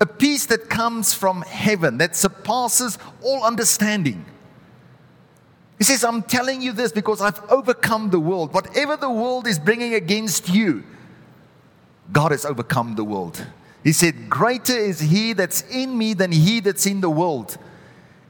a 0.00 0.06
peace 0.06 0.46
that 0.46 0.70
comes 0.70 1.12
from 1.12 1.42
heaven, 1.42 1.98
that 1.98 2.16
surpasses 2.16 2.98
all 3.22 3.44
understanding. 3.44 4.24
He 5.76 5.84
says, 5.84 6.02
I'm 6.02 6.22
telling 6.22 6.62
you 6.62 6.72
this 6.72 6.92
because 6.92 7.20
I've 7.20 7.40
overcome 7.50 8.08
the 8.08 8.18
world. 8.18 8.54
Whatever 8.54 8.96
the 8.96 9.10
world 9.10 9.46
is 9.46 9.58
bringing 9.58 9.94
against 9.94 10.48
you, 10.48 10.82
God 12.10 12.32
has 12.32 12.46
overcome 12.46 12.94
the 12.94 13.04
world. 13.04 13.44
He 13.84 13.92
said, 13.92 14.30
Greater 14.30 14.76
is 14.76 14.98
He 14.98 15.34
that's 15.34 15.60
in 15.70 15.96
me 15.96 16.14
than 16.14 16.32
He 16.32 16.60
that's 16.60 16.86
in 16.86 17.02
the 17.02 17.10
world. 17.10 17.58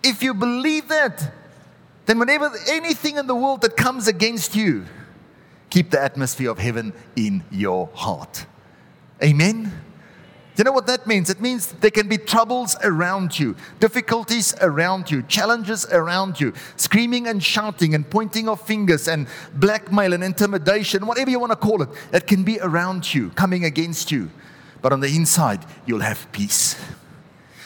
If 0.03 0.21
you 0.21 0.35
believe 0.35 0.89
that, 0.89 1.33
then 2.09 2.19
whenever 2.19 2.51
anything 2.69 3.19
in 3.19 3.27
the 3.27 3.35
world 3.35 3.61
that 3.61 3.77
comes 3.77 4.09
against 4.09 4.57
you, 4.57 4.87
keep 5.69 5.91
the 5.91 6.03
atmosphere 6.03 6.51
of 6.51 6.59
heaven 6.59 6.95
in 7.17 7.45
your 7.51 7.91
heart. 7.93 8.47
Amen. 9.23 9.71
You 10.57 10.65
know 10.65 10.73
what 10.73 10.87
that 10.87 11.07
means? 11.07 11.29
It 11.29 11.43
means 11.43 11.67
there 11.67 11.91
can 11.91 12.09
be 12.09 12.17
troubles 12.17 12.77
around 12.83 13.39
you, 13.39 13.57
difficulties 13.79 14.55
around 14.63 15.11
you, 15.11 15.21
challenges 15.25 15.85
around 15.85 16.41
you, 16.41 16.55
screaming 16.77 17.27
and 17.27 17.45
shouting 17.45 17.95
and 17.95 18.09
pointing 18.09 18.49
of 18.49 18.63
fingers 18.63 19.07
and 19.07 19.27
blackmail 19.55 20.15
and 20.15 20.25
intimidation, 20.25 21.07
whatever 21.07 21.31
you 21.31 21.39
want 21.39 21.53
to 21.53 21.57
call 21.57 21.83
it, 21.83 21.91
that 22.11 22.27
can 22.27 22.43
be 22.43 22.59
around 22.61 23.13
you, 23.13 23.29
coming 23.31 23.67
against 23.67 24.11
you. 24.11 24.31
But 24.81 24.95
on 24.95 25.01
the 25.01 25.15
inside, 25.15 25.63
you'll 25.85 26.01
have 26.01 26.27
peace. 26.33 26.75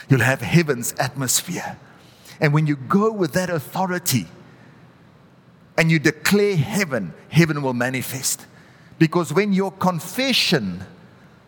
You'll 0.09 0.21
have 0.21 0.41
heaven's 0.41 0.95
atmosphere. 0.99 1.79
And 2.43 2.53
when 2.53 2.67
you 2.67 2.77
go 2.77 3.11
with 3.11 3.33
that 3.33 3.49
authority 3.49 4.27
and 5.79 5.91
you 5.91 5.99
declare 5.99 6.57
heaven, 6.57 7.15
heaven 7.31 7.63
will 7.63 7.73
manifest. 7.73 8.45
Because 8.99 9.33
when 9.33 9.55
your 9.55 9.73
confession 9.73 10.85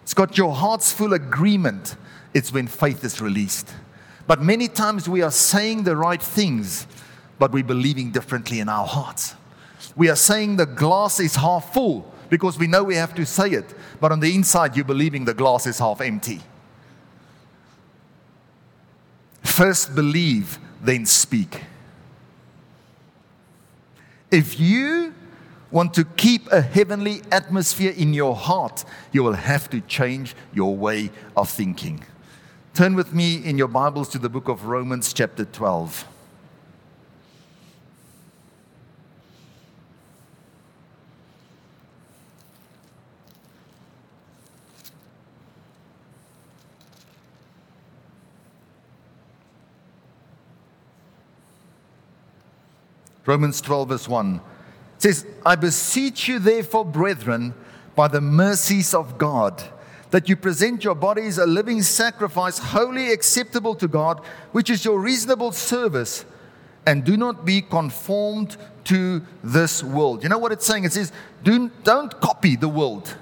it's 0.04 0.12
got 0.12 0.36
your 0.36 0.54
heart's 0.54 0.92
full 0.92 1.14
agreement. 1.14 1.96
It's 2.34 2.52
when 2.52 2.66
faith 2.66 3.04
is 3.04 3.22
released. 3.22 3.72
But 4.26 4.42
many 4.42 4.68
times 4.68 5.08
we 5.08 5.22
are 5.22 5.30
saying 5.30 5.84
the 5.84 5.96
right 5.96 6.22
things, 6.22 6.86
but 7.38 7.52
we're 7.52 7.64
believing 7.64 8.10
differently 8.10 8.60
in 8.60 8.68
our 8.68 8.86
hearts. 8.86 9.34
We 9.96 10.10
are 10.10 10.16
saying 10.16 10.56
the 10.56 10.66
glass 10.66 11.20
is 11.20 11.36
half 11.36 11.72
full 11.72 12.12
because 12.28 12.58
we 12.58 12.66
know 12.66 12.84
we 12.84 12.96
have 12.96 13.14
to 13.14 13.24
say 13.24 13.52
it, 13.52 13.74
but 13.98 14.12
on 14.12 14.20
the 14.20 14.34
inside, 14.34 14.76
you're 14.76 14.84
believing 14.84 15.24
the 15.24 15.32
glass 15.32 15.66
is 15.66 15.78
half 15.78 16.02
empty. 16.02 16.40
First 19.42 19.94
believe, 19.94 20.58
then 20.84 21.06
speak. 21.06 21.62
If 24.30 24.58
you 24.60 25.14
want 25.70 25.94
to 25.94 26.04
keep 26.04 26.50
a 26.52 26.60
heavenly 26.60 27.22
atmosphere 27.32 27.92
in 27.96 28.14
your 28.14 28.36
heart, 28.36 28.84
you 29.12 29.22
will 29.24 29.32
have 29.32 29.68
to 29.70 29.80
change 29.80 30.34
your 30.52 30.76
way 30.76 31.10
of 31.36 31.48
thinking. 31.48 32.04
Turn 32.74 32.94
with 32.94 33.12
me 33.12 33.36
in 33.36 33.58
your 33.58 33.68
Bibles 33.68 34.08
to 34.10 34.18
the 34.18 34.28
book 34.28 34.48
of 34.48 34.66
Romans, 34.66 35.12
chapter 35.12 35.44
12. 35.44 36.06
Romans 53.26 53.60
12, 53.60 53.88
verse 53.88 54.08
1 54.08 54.40
says, 54.98 55.26
I 55.44 55.56
beseech 55.56 56.28
you, 56.28 56.38
therefore, 56.38 56.84
brethren, 56.84 57.54
by 57.94 58.08
the 58.08 58.20
mercies 58.20 58.94
of 58.94 59.18
God, 59.18 59.62
that 60.10 60.28
you 60.28 60.36
present 60.36 60.84
your 60.84 60.94
bodies 60.94 61.38
a 61.38 61.46
living 61.46 61.82
sacrifice, 61.82 62.58
wholly 62.58 63.12
acceptable 63.12 63.74
to 63.76 63.88
God, 63.88 64.20
which 64.52 64.70
is 64.70 64.84
your 64.84 64.98
reasonable 64.98 65.52
service, 65.52 66.24
and 66.86 67.04
do 67.04 67.16
not 67.16 67.44
be 67.44 67.60
conformed 67.60 68.56
to 68.84 69.22
this 69.42 69.82
world. 69.82 70.22
You 70.22 70.28
know 70.28 70.38
what 70.38 70.52
it's 70.52 70.66
saying? 70.66 70.84
It 70.84 70.92
says, 70.92 71.12
do, 71.42 71.70
don't 71.82 72.18
copy 72.20 72.56
the 72.56 72.68
world. 72.68 73.14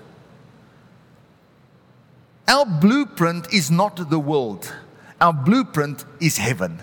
Our 2.48 2.66
blueprint 2.66 3.52
is 3.52 3.70
not 3.70 4.10
the 4.10 4.18
world, 4.18 4.72
our 5.20 5.32
blueprint 5.32 6.04
is 6.20 6.36
heaven. 6.36 6.80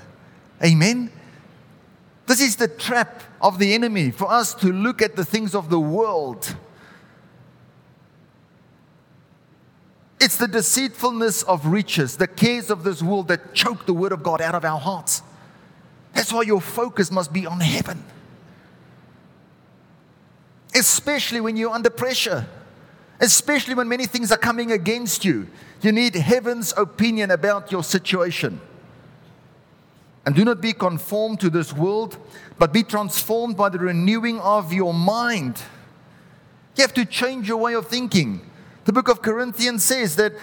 Amen. 0.64 1.12
This 2.30 2.42
is 2.42 2.58
the 2.58 2.68
trap 2.68 3.24
of 3.42 3.58
the 3.58 3.74
enemy 3.74 4.12
for 4.12 4.30
us 4.30 4.54
to 4.54 4.72
look 4.72 5.02
at 5.02 5.16
the 5.16 5.26
things 5.26 5.56
of 5.56 5.72
the 5.72 5.80
world. 5.80 6.56
It's 10.22 10.38
the 10.38 10.48
deceitfulness 10.48 11.42
of 11.42 11.66
riches, 11.66 12.18
the 12.18 12.28
cares 12.28 12.70
of 12.70 12.84
this 12.84 13.02
world 13.02 13.30
that 13.30 13.56
choke 13.56 13.88
the 13.88 13.96
word 13.96 14.12
of 14.12 14.22
God 14.22 14.42
out 14.42 14.54
of 14.54 14.64
our 14.64 14.80
hearts. 14.80 15.24
That's 16.14 16.32
why 16.32 16.44
your 16.44 16.62
focus 16.62 17.10
must 17.10 17.34
be 17.34 17.48
on 17.48 17.62
heaven. 17.62 18.04
Especially 20.76 21.42
when 21.42 21.58
you're 21.58 21.72
under 21.72 21.90
pressure, 21.90 22.46
especially 23.20 23.74
when 23.74 23.88
many 23.88 24.06
things 24.06 24.32
are 24.32 24.38
coming 24.38 24.72
against 24.72 25.26
you. 25.26 25.48
You 25.82 25.92
need 25.92 26.14
heaven's 26.14 26.76
opinion 26.78 27.32
about 27.32 27.72
your 27.72 27.84
situation. 27.84 28.62
And 30.26 30.36
do 30.36 30.44
not 30.46 30.62
be 30.62 30.74
conformed 30.74 31.40
to 31.42 31.50
this 31.50 31.74
world, 31.74 32.18
but 32.58 32.74
be 32.74 32.84
transformed 32.84 33.58
by 33.58 33.70
the 33.70 33.80
renewing 33.80 34.40
of 34.40 34.74
your 34.74 34.94
mind. 34.94 35.62
You 36.76 36.84
have 36.84 36.94
to 36.96 37.06
change 37.06 37.48
your 37.48 37.58
way 37.58 37.74
of 37.74 37.88
thinking. 37.88 38.42
The 38.86 38.94
book 38.94 39.08
of 39.08 39.22
Corinthians 39.22 39.84
says 39.84 40.16
that 40.18 40.34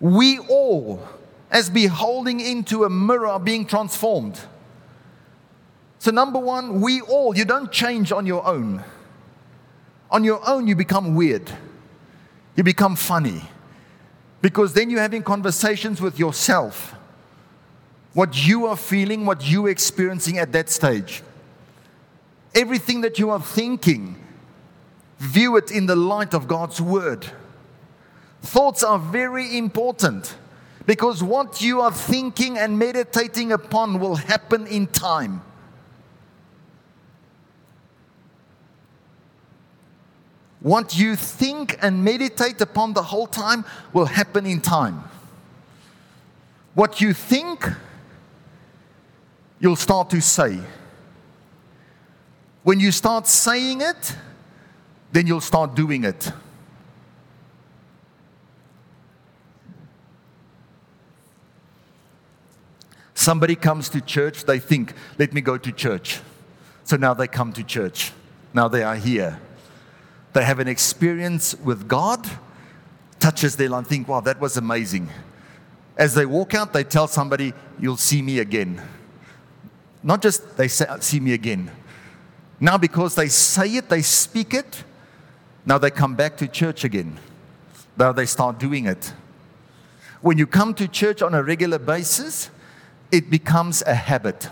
we 0.00 0.38
all, 0.38 1.06
as 1.50 1.70
beholding 1.70 2.40
into 2.40 2.84
a 2.84 2.90
mirror, 2.90 3.28
are 3.28 3.40
being 3.40 3.66
transformed. 3.66 4.40
So, 5.98 6.10
number 6.10 6.38
one, 6.38 6.80
we 6.80 7.02
all, 7.02 7.36
you 7.36 7.44
don't 7.44 7.70
change 7.70 8.10
on 8.10 8.26
your 8.26 8.46
own. 8.46 8.82
On 10.10 10.24
your 10.24 10.40
own, 10.48 10.66
you 10.66 10.74
become 10.74 11.14
weird, 11.14 11.50
you 12.56 12.64
become 12.64 12.96
funny, 12.96 13.42
because 14.42 14.72
then 14.72 14.90
you're 14.90 15.00
having 15.00 15.22
conversations 15.22 16.00
with 16.00 16.18
yourself 16.18 16.96
what 18.12 18.46
you 18.46 18.66
are 18.66 18.76
feeling, 18.76 19.24
what 19.24 19.48
you're 19.48 19.68
experiencing 19.68 20.38
at 20.38 20.52
that 20.52 20.68
stage. 20.68 21.22
Everything 22.54 23.02
that 23.02 23.18
you 23.18 23.30
are 23.30 23.40
thinking, 23.40 24.16
view 25.18 25.56
it 25.56 25.70
in 25.70 25.86
the 25.86 25.96
light 25.96 26.34
of 26.34 26.48
God's 26.48 26.80
word. 26.80 27.26
Thoughts 28.42 28.82
are 28.82 28.98
very 28.98 29.56
important 29.56 30.34
because 30.86 31.22
what 31.22 31.60
you 31.60 31.80
are 31.80 31.92
thinking 31.92 32.58
and 32.58 32.78
meditating 32.78 33.52
upon 33.52 34.00
will 34.00 34.16
happen 34.16 34.66
in 34.66 34.86
time. 34.88 35.42
What 40.60 40.98
you 40.98 41.16
think 41.16 41.78
and 41.80 42.04
meditate 42.04 42.60
upon 42.60 42.92
the 42.92 43.02
whole 43.02 43.26
time 43.26 43.64
will 43.92 44.06
happen 44.06 44.44
in 44.46 44.60
time. 44.60 45.04
What 46.74 47.00
you 47.00 47.14
think 47.14 47.66
you'll 49.60 49.76
start 49.76 50.10
to 50.10 50.20
say. 50.20 50.58
When 52.62 52.80
you 52.80 52.90
start 52.90 53.26
saying 53.26 53.82
it, 53.82 54.16
then 55.12 55.26
you'll 55.26 55.40
start 55.40 55.74
doing 55.74 56.04
it. 56.04 56.32
Somebody 63.14 63.54
comes 63.54 63.90
to 63.90 64.00
church, 64.00 64.44
they 64.44 64.58
think, 64.58 64.94
let 65.18 65.34
me 65.34 65.42
go 65.42 65.58
to 65.58 65.70
church. 65.72 66.20
So 66.84 66.96
now 66.96 67.12
they 67.12 67.28
come 67.28 67.52
to 67.52 67.62
church. 67.62 68.12
Now 68.54 68.66
they 68.66 68.82
are 68.82 68.96
here. 68.96 69.38
They 70.32 70.42
have 70.44 70.58
an 70.58 70.68
experience 70.68 71.54
with 71.54 71.86
God, 71.86 72.26
touches 73.18 73.56
their 73.56 73.68
life, 73.68 73.86
think, 73.86 74.08
wow, 74.08 74.20
that 74.20 74.40
was 74.40 74.56
amazing. 74.56 75.10
As 75.98 76.14
they 76.14 76.24
walk 76.24 76.54
out, 76.54 76.72
they 76.72 76.82
tell 76.82 77.06
somebody, 77.06 77.52
you'll 77.78 77.98
see 77.98 78.22
me 78.22 78.38
again. 78.38 78.80
Not 80.02 80.22
just 80.22 80.56
they 80.56 80.68
say, 80.68 80.86
see 81.00 81.20
me 81.20 81.32
again. 81.32 81.70
Now, 82.58 82.76
because 82.76 83.14
they 83.14 83.28
say 83.28 83.76
it, 83.76 83.88
they 83.88 84.02
speak 84.02 84.54
it, 84.54 84.84
now 85.64 85.78
they 85.78 85.90
come 85.90 86.14
back 86.14 86.36
to 86.38 86.48
church 86.48 86.84
again. 86.84 87.18
Now 87.96 88.12
they 88.12 88.26
start 88.26 88.58
doing 88.58 88.86
it. 88.86 89.12
When 90.20 90.36
you 90.36 90.46
come 90.46 90.74
to 90.74 90.86
church 90.88 91.22
on 91.22 91.34
a 91.34 91.42
regular 91.42 91.78
basis, 91.78 92.50
it 93.10 93.30
becomes 93.30 93.82
a 93.82 93.94
habit. 93.94 94.50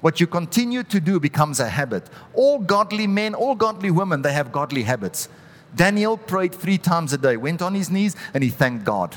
What 0.00 0.20
you 0.20 0.26
continue 0.26 0.82
to 0.84 1.00
do 1.00 1.18
becomes 1.18 1.60
a 1.60 1.68
habit. 1.68 2.08
All 2.34 2.58
godly 2.58 3.06
men, 3.06 3.34
all 3.34 3.54
godly 3.54 3.90
women, 3.90 4.22
they 4.22 4.32
have 4.32 4.52
godly 4.52 4.82
habits. 4.82 5.28
Daniel 5.74 6.16
prayed 6.16 6.54
three 6.54 6.78
times 6.78 7.12
a 7.12 7.18
day, 7.18 7.36
went 7.36 7.62
on 7.62 7.74
his 7.74 7.90
knees, 7.90 8.14
and 8.32 8.44
he 8.44 8.50
thanked 8.50 8.84
God. 8.84 9.16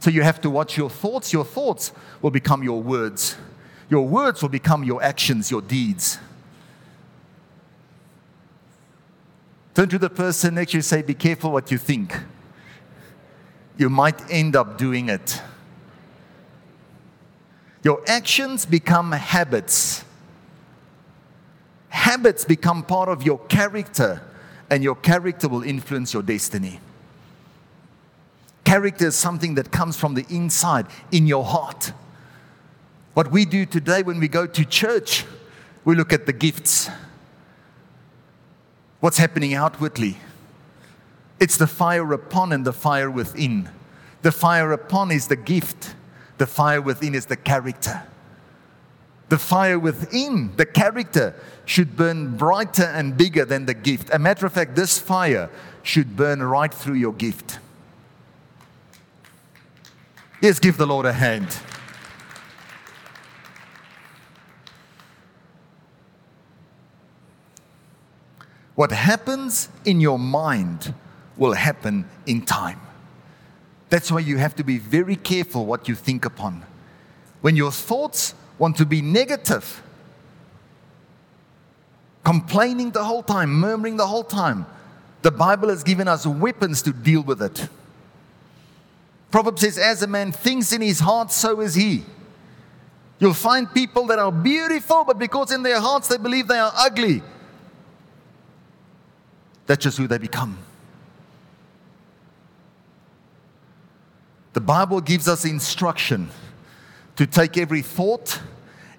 So 0.00 0.10
you 0.10 0.22
have 0.22 0.40
to 0.42 0.50
watch 0.50 0.76
your 0.76 0.90
thoughts. 0.90 1.32
Your 1.32 1.44
thoughts 1.44 1.92
will 2.20 2.30
become 2.30 2.62
your 2.62 2.82
words. 2.82 3.36
Your 3.90 4.06
words 4.06 4.40
will 4.40 4.48
become 4.48 4.84
your 4.84 5.02
actions, 5.02 5.50
your 5.50 5.60
deeds. 5.60 6.18
Turn 9.74 9.88
to 9.88 9.98
the 9.98 10.08
person 10.08 10.54
next 10.54 10.72
to 10.72 10.78
you 10.78 10.82
say, 10.82 11.02
Be 11.02 11.14
careful 11.14 11.50
what 11.50 11.70
you 11.72 11.78
think. 11.78 12.16
You 13.76 13.90
might 13.90 14.30
end 14.30 14.54
up 14.54 14.78
doing 14.78 15.08
it. 15.08 15.42
Your 17.82 18.02
actions 18.06 18.64
become 18.64 19.10
habits. 19.10 20.04
Habits 21.88 22.44
become 22.44 22.84
part 22.84 23.08
of 23.08 23.24
your 23.24 23.38
character, 23.46 24.22
and 24.68 24.84
your 24.84 24.94
character 24.94 25.48
will 25.48 25.62
influence 25.62 26.12
your 26.12 26.22
destiny. 26.22 26.78
Character 28.64 29.06
is 29.06 29.16
something 29.16 29.54
that 29.54 29.72
comes 29.72 29.96
from 29.96 30.14
the 30.14 30.24
inside, 30.28 30.86
in 31.10 31.26
your 31.26 31.44
heart. 31.44 31.92
What 33.14 33.30
we 33.30 33.44
do 33.44 33.66
today 33.66 34.02
when 34.02 34.20
we 34.20 34.28
go 34.28 34.46
to 34.46 34.64
church, 34.64 35.24
we 35.84 35.94
look 35.94 36.12
at 36.12 36.26
the 36.26 36.32
gifts. 36.32 36.88
What's 39.00 39.18
happening 39.18 39.54
outwardly? 39.54 40.18
It's 41.40 41.56
the 41.56 41.66
fire 41.66 42.12
upon 42.12 42.52
and 42.52 42.64
the 42.64 42.72
fire 42.72 43.10
within. 43.10 43.68
The 44.22 44.30
fire 44.30 44.72
upon 44.72 45.10
is 45.10 45.28
the 45.28 45.36
gift, 45.36 45.94
the 46.38 46.46
fire 46.46 46.82
within 46.82 47.14
is 47.14 47.26
the 47.26 47.36
character. 47.36 48.02
The 49.30 49.38
fire 49.38 49.78
within, 49.78 50.54
the 50.56 50.66
character, 50.66 51.34
should 51.64 51.96
burn 51.96 52.36
brighter 52.36 52.84
and 52.84 53.16
bigger 53.16 53.44
than 53.44 53.66
the 53.66 53.74
gift. 53.74 54.10
A 54.12 54.18
matter 54.18 54.44
of 54.44 54.52
fact, 54.52 54.74
this 54.74 54.98
fire 54.98 55.48
should 55.82 56.16
burn 56.16 56.42
right 56.42 56.72
through 56.72 56.96
your 56.96 57.12
gift. 57.12 57.58
Yes, 60.42 60.58
give 60.58 60.76
the 60.76 60.86
Lord 60.86 61.06
a 61.06 61.12
hand. 61.12 61.56
What 68.80 68.92
happens 68.92 69.68
in 69.84 70.00
your 70.00 70.18
mind 70.18 70.94
will 71.36 71.52
happen 71.52 72.06
in 72.24 72.40
time. 72.40 72.80
That's 73.90 74.10
why 74.10 74.20
you 74.20 74.38
have 74.38 74.56
to 74.56 74.64
be 74.64 74.78
very 74.78 75.16
careful 75.16 75.66
what 75.66 75.86
you 75.86 75.94
think 75.94 76.24
upon. 76.24 76.64
When 77.42 77.56
your 77.56 77.72
thoughts 77.72 78.32
want 78.58 78.78
to 78.78 78.86
be 78.86 79.02
negative, 79.02 79.82
complaining 82.24 82.92
the 82.92 83.04
whole 83.04 83.22
time, 83.22 83.52
murmuring 83.52 83.98
the 83.98 84.06
whole 84.06 84.24
time, 84.24 84.64
the 85.20 85.30
Bible 85.30 85.68
has 85.68 85.84
given 85.84 86.08
us 86.08 86.26
weapons 86.26 86.80
to 86.80 86.94
deal 86.94 87.20
with 87.20 87.42
it. 87.42 87.68
Proverbs 89.30 89.60
says, 89.60 89.76
As 89.76 90.02
a 90.02 90.06
man 90.06 90.32
thinks 90.32 90.72
in 90.72 90.80
his 90.80 91.00
heart, 91.00 91.32
so 91.32 91.60
is 91.60 91.74
he. 91.74 92.02
You'll 93.18 93.34
find 93.34 93.70
people 93.74 94.06
that 94.06 94.18
are 94.18 94.32
beautiful, 94.32 95.04
but 95.04 95.18
because 95.18 95.52
in 95.52 95.62
their 95.62 95.80
hearts 95.80 96.08
they 96.08 96.16
believe 96.16 96.48
they 96.48 96.58
are 96.58 96.72
ugly, 96.74 97.22
that's 99.70 99.84
just 99.84 99.98
who 99.98 100.08
they 100.08 100.18
become. 100.18 100.58
The 104.52 104.60
Bible 104.60 105.00
gives 105.00 105.28
us 105.28 105.44
instruction 105.44 106.28
to 107.14 107.24
take 107.24 107.56
every 107.56 107.80
thought, 107.80 108.40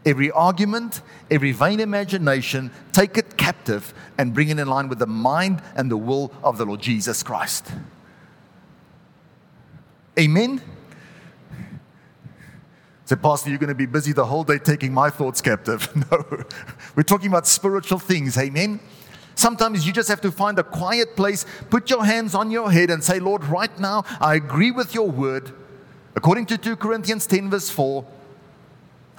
every 0.05 0.31
argument, 0.31 1.01
every 1.29 1.51
vain 1.51 1.81
imagination, 1.81 2.71
take 2.93 3.17
it 3.17 3.36
captive, 3.36 3.93
and 4.17 4.34
bring 4.34 4.47
it 4.47 4.60
in 4.60 4.67
line 4.69 4.88
with 4.88 4.99
the 4.99 5.07
mind 5.07 5.62
and 5.75 5.91
the 5.91 5.97
will 5.97 6.31
of 6.41 6.57
the 6.57 6.65
Lord 6.65 6.79
Jesus 6.79 7.21
Christ. 7.21 7.69
Amen? 10.17 10.62
Say, 13.03 13.17
Pastor, 13.17 13.49
you're 13.49 13.60
going 13.60 13.67
to 13.67 13.75
be 13.75 13.88
busy 13.88 14.13
the 14.13 14.25
whole 14.25 14.45
day 14.45 14.57
taking 14.57 14.93
my 14.93 15.10
thoughts 15.10 15.41
captive. 15.41 15.89
No, 16.10 16.45
we're 16.95 17.03
talking 17.03 17.27
about 17.27 17.45
spiritual 17.45 17.99
things. 17.99 18.38
Amen? 18.38 18.79
Sometimes 19.36 19.88
you 19.88 19.94
just 19.94 20.10
have 20.10 20.22
to 20.22 20.32
find 20.32 20.60
a 20.60 20.63
quiet 20.63 21.15
place, 21.15 21.46
put 21.70 21.89
your 21.89 22.06
hands 22.06 22.36
on 22.36 22.52
your 22.52 22.72
head, 22.72 22.89
and 22.89 23.04
say, 23.04 23.20
Lord, 23.20 23.44
right 23.46 23.78
now, 23.80 24.04
I 24.20 24.36
agree 24.36 24.72
with 24.72 24.94
your 24.94 25.10
word. 25.10 25.52
According 26.15 26.48
to 26.48 26.58
2 26.58 26.76
Corinthians 26.76 27.26
10, 27.26 27.50
verse 27.50 27.70
4, 27.70 28.06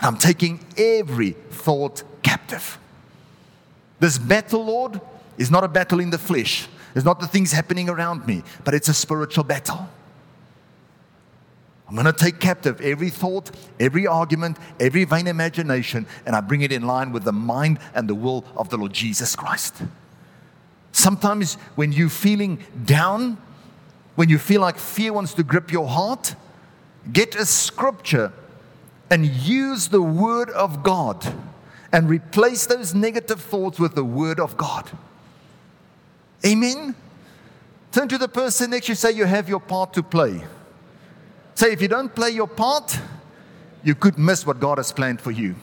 I'm 0.01 0.17
taking 0.17 0.61
every 0.77 1.33
thought 1.51 2.03
captive. 2.23 2.79
This 4.01 4.19
battle, 4.19 4.65
Lord, 4.65 5.01
is 5.39 5.51
not 5.51 5.65
a 5.65 5.69
battle 5.69 6.01
in 6.01 6.11
the 6.11 6.19
flesh. 6.19 6.69
It's 6.95 7.05
not 7.05 7.21
the 7.21 7.27
things 7.27 7.53
happening 7.53 7.89
around 7.89 8.27
me, 8.27 8.43
but 8.65 8.75
it's 8.75 8.89
a 8.89 8.95
spiritual 8.95 9.45
battle. 9.45 9.89
I'm 11.89 11.95
going 11.95 12.07
to 12.07 12.13
take 12.13 12.41
captive 12.41 12.81
every 12.81 13.11
thought, 13.11 13.51
every 13.79 14.07
argument, 14.07 14.57
every 14.81 15.05
vain 15.05 15.27
imagination, 15.27 16.07
and 16.25 16.35
I 16.35 16.41
bring 16.41 16.63
it 16.63 16.73
in 16.73 16.87
line 16.87 17.13
with 17.13 17.25
the 17.25 17.33
mind 17.33 17.79
and 17.95 18.09
the 18.09 18.15
will 18.15 18.45
of 18.57 18.71
the 18.71 18.79
Lord 18.79 18.93
Jesus 18.93 19.37
Christ. 19.37 19.83
Sometimes 20.93 21.55
when 21.75 21.93
you're 21.93 22.09
feeling 22.09 22.59
down, 22.85 23.39
when 24.15 24.29
you 24.29 24.39
feel 24.39 24.61
like 24.61 24.79
fear 24.79 25.13
wants 25.13 25.35
to 25.35 25.43
grip 25.43 25.73
your 25.73 25.89
heart, 25.89 26.35
get 27.13 27.35
a 27.35 27.47
scripture 27.47 28.33
and 29.11 29.27
use 29.27 29.89
the 29.89 30.03
Word 30.03 30.51
of 30.51 30.83
God 30.83 31.27
and 31.93 32.09
replace 32.09 32.67
those 32.67 32.95
negative 32.95 33.41
thoughts 33.41 33.79
with 33.79 33.95
the 33.95 34.05
Word 34.05 34.39
of 34.39 34.57
God. 34.57 34.91
Amen? 36.45 36.95
Turn 37.91 38.09
to 38.09 38.19
the 38.19 38.29
person 38.29 38.71
next 38.71 38.87
to 38.87 38.93
you, 38.93 38.97
say, 38.97 39.13
You 39.13 39.25
have 39.25 39.49
your 39.49 39.61
part 39.61 39.93
to 39.95 40.03
play. 40.03 40.43
Say, 41.55 41.73
if 41.73 41.83
you 41.83 41.89
don't 41.89 42.15
play 42.15 42.31
your 42.31 42.49
part, 42.49 42.99
you 43.85 43.95
could 43.95 44.19
miss 44.19 44.47
what 44.47 44.59
God 44.59 44.79
has 44.79 44.93
planned 44.93 45.21
for 45.21 45.31
you. 45.31 45.55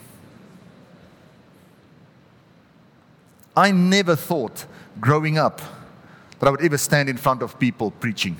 I 3.55 3.71
never 3.71 4.15
thought 4.15 4.65
growing 4.99 5.37
up 5.37 5.61
that 6.39 6.47
I 6.47 6.49
would 6.49 6.61
ever 6.61 6.77
stand 6.77 7.09
in 7.09 7.17
front 7.17 7.41
of 7.41 7.59
people 7.59 7.91
preaching. 7.91 8.37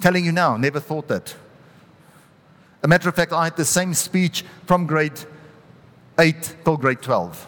Telling 0.00 0.24
you 0.24 0.32
now, 0.32 0.56
never 0.56 0.80
thought 0.80 1.08
that. 1.08 1.34
A 2.82 2.88
matter 2.88 3.08
of 3.08 3.14
fact, 3.14 3.32
I 3.32 3.44
had 3.44 3.56
the 3.56 3.64
same 3.64 3.94
speech 3.94 4.44
from 4.66 4.86
grade 4.86 5.18
8 6.18 6.56
till 6.64 6.76
grade 6.76 7.02
12 7.02 7.46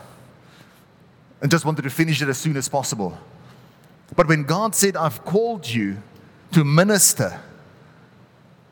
and 1.40 1.50
just 1.50 1.64
wanted 1.64 1.82
to 1.82 1.90
finish 1.90 2.20
it 2.20 2.28
as 2.28 2.38
soon 2.38 2.56
as 2.56 2.68
possible. 2.68 3.16
But 4.16 4.28
when 4.28 4.42
God 4.42 4.74
said, 4.74 4.96
I've 4.96 5.24
called 5.24 5.68
you 5.68 6.02
to 6.52 6.64
minister, 6.64 7.40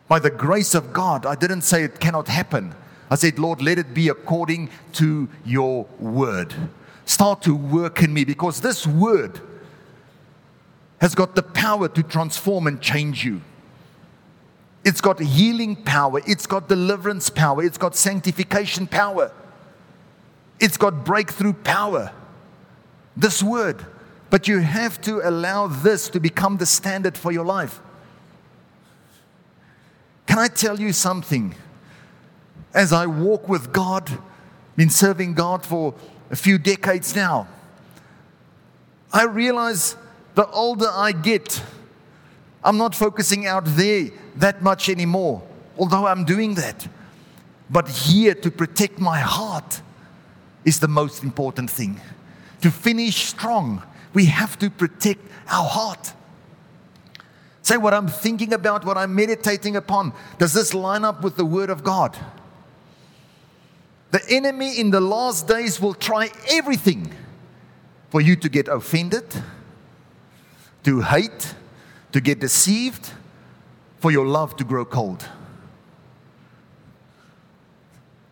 by 0.08 0.18
the 0.18 0.30
grace 0.30 0.74
of 0.74 0.92
God, 0.92 1.26
I 1.26 1.34
didn't 1.34 1.62
say 1.62 1.84
it 1.84 2.00
cannot 2.00 2.28
happen. 2.28 2.74
I 3.10 3.14
said, 3.14 3.38
Lord, 3.38 3.62
let 3.62 3.78
it 3.78 3.94
be 3.94 4.08
according 4.08 4.70
to 4.94 5.28
your 5.44 5.86
word. 5.98 6.54
Start 7.04 7.42
to 7.42 7.54
work 7.54 8.02
in 8.02 8.12
me 8.12 8.24
because 8.24 8.60
this 8.60 8.86
word 8.86 9.40
has 11.00 11.14
got 11.14 11.34
the 11.34 11.42
power 11.42 11.88
to 11.88 12.02
transform 12.02 12.66
and 12.66 12.80
change 12.80 13.24
you. 13.24 13.40
It's 14.84 15.00
got 15.00 15.20
healing 15.20 15.76
power, 15.76 16.20
it's 16.26 16.46
got 16.46 16.68
deliverance 16.68 17.30
power, 17.30 17.62
it's 17.62 17.78
got 17.78 17.94
sanctification 17.94 18.86
power, 18.86 19.32
it's 20.60 20.76
got 20.76 21.04
breakthrough 21.04 21.52
power. 21.52 22.12
This 23.16 23.42
word. 23.42 23.84
But 24.30 24.46
you 24.46 24.58
have 24.58 25.00
to 25.02 25.26
allow 25.26 25.66
this 25.66 26.10
to 26.10 26.20
become 26.20 26.58
the 26.58 26.66
standard 26.66 27.16
for 27.16 27.32
your 27.32 27.44
life. 27.44 27.80
Can 30.26 30.38
I 30.38 30.48
tell 30.48 30.78
you 30.78 30.92
something? 30.92 31.54
As 32.74 32.92
I 32.92 33.06
walk 33.06 33.48
with 33.48 33.72
God, 33.72 34.10
been 34.76 34.90
serving 34.90 35.34
God 35.34 35.64
for 35.64 35.94
a 36.30 36.36
few 36.36 36.58
decades 36.58 37.16
now, 37.16 37.48
I 39.12 39.24
realize 39.24 39.96
the 40.34 40.46
older 40.48 40.88
I 40.90 41.12
get, 41.12 41.62
I'm 42.62 42.76
not 42.76 42.94
focusing 42.94 43.46
out 43.46 43.64
there 43.64 44.10
that 44.36 44.62
much 44.62 44.88
anymore, 44.88 45.42
although 45.78 46.06
I'm 46.06 46.24
doing 46.24 46.54
that. 46.54 46.86
But 47.70 47.88
here 47.88 48.34
to 48.34 48.50
protect 48.50 48.98
my 48.98 49.18
heart 49.18 49.80
is 50.64 50.80
the 50.80 50.88
most 50.88 51.22
important 51.22 51.70
thing. 51.70 52.00
To 52.60 52.70
finish 52.70 53.26
strong, 53.26 53.82
we 54.12 54.26
have 54.26 54.58
to 54.58 54.70
protect 54.70 55.20
our 55.48 55.68
heart. 55.68 56.12
Say 57.62 57.76
what 57.76 57.94
I'm 57.94 58.08
thinking 58.08 58.52
about, 58.52 58.84
what 58.84 58.96
I'm 58.96 59.14
meditating 59.14 59.76
upon. 59.76 60.12
Does 60.38 60.52
this 60.52 60.72
line 60.74 61.04
up 61.04 61.22
with 61.22 61.36
the 61.36 61.44
Word 61.44 61.70
of 61.70 61.84
God? 61.84 62.16
The 64.10 64.22
enemy 64.30 64.78
in 64.78 64.90
the 64.90 65.00
last 65.00 65.46
days 65.46 65.80
will 65.80 65.94
try 65.94 66.30
everything 66.50 67.12
for 68.08 68.20
you 68.20 68.36
to 68.36 68.48
get 68.48 68.68
offended, 68.68 69.24
to 70.84 71.02
hate, 71.02 71.54
to 72.12 72.20
get 72.20 72.40
deceived, 72.40 73.10
for 73.98 74.10
your 74.10 74.26
love 74.26 74.56
to 74.56 74.64
grow 74.64 74.84
cold. 74.84 75.28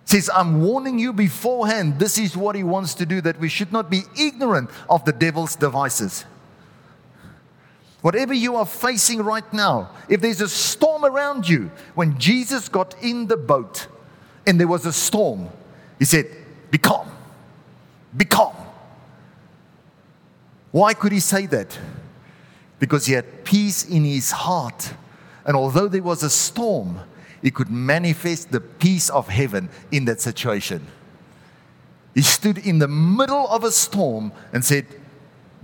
Says, 0.07 0.31
I'm 0.33 0.63
warning 0.63 0.99
you 0.99 1.13
beforehand, 1.13 1.99
this 1.99 2.17
is 2.17 2.37
what 2.37 2.55
he 2.55 2.63
wants 2.63 2.95
to 2.95 3.07
do, 3.07 3.21
that 3.23 3.39
we 3.41 3.49
should 3.49 3.73
not 3.73 3.91
be 3.91 4.03
ignorant 4.19 4.71
of 4.89 5.05
the 5.05 5.13
devil's 5.13 5.57
devices. 5.57 6.25
Whatever 8.01 8.33
you 8.33 8.55
are 8.55 8.65
facing 8.65 9.21
right 9.23 9.53
now, 9.53 9.91
if 10.09 10.21
there's 10.21 10.41
a 10.41 10.49
storm 10.49 11.05
around 11.05 11.49
you, 11.49 11.73
when 11.97 12.17
Jesus 12.19 12.69
got 12.69 12.95
in 13.03 13.27
the 13.27 13.37
boat 13.37 13.89
and 14.47 14.61
there 14.61 14.69
was 14.69 14.87
a 14.87 14.93
storm, 14.93 15.51
he 15.99 16.05
said, 16.05 16.27
Be 16.71 16.79
calm, 16.79 17.11
be 18.17 18.25
calm. 18.25 18.55
Why 20.73 20.95
could 20.95 21.13
he 21.13 21.21
say 21.21 21.47
that? 21.47 21.79
Because 22.79 23.07
he 23.07 23.15
had 23.15 23.45
peace 23.45 23.89
in 23.89 24.05
his 24.05 24.31
heart. 24.31 24.93
And 25.47 25.57
although 25.57 25.89
there 25.89 26.03
was 26.03 26.23
a 26.23 26.29
storm, 26.29 27.01
he 27.41 27.51
could 27.51 27.71
manifest 27.71 28.51
the 28.51 28.61
peace 28.61 29.09
of 29.09 29.29
heaven 29.29 29.69
in 29.91 30.05
that 30.07 30.21
situation. 30.21 30.87
He 32.15 32.23
stood 32.23 32.59
in 32.59 32.79
the 32.79 32.89
middle 32.89 33.47
of 33.49 33.65
a 33.65 33.71
storm 33.71 34.33
and 34.53 34.65
said, 34.65 34.87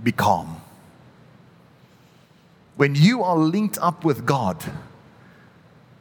Be 0.03 0.11
calm. 0.11 0.61
When 2.75 2.95
you 2.95 3.21
are 3.23 3.37
linked 3.37 3.77
up 3.79 4.03
with 4.03 4.25
God, 4.25 4.63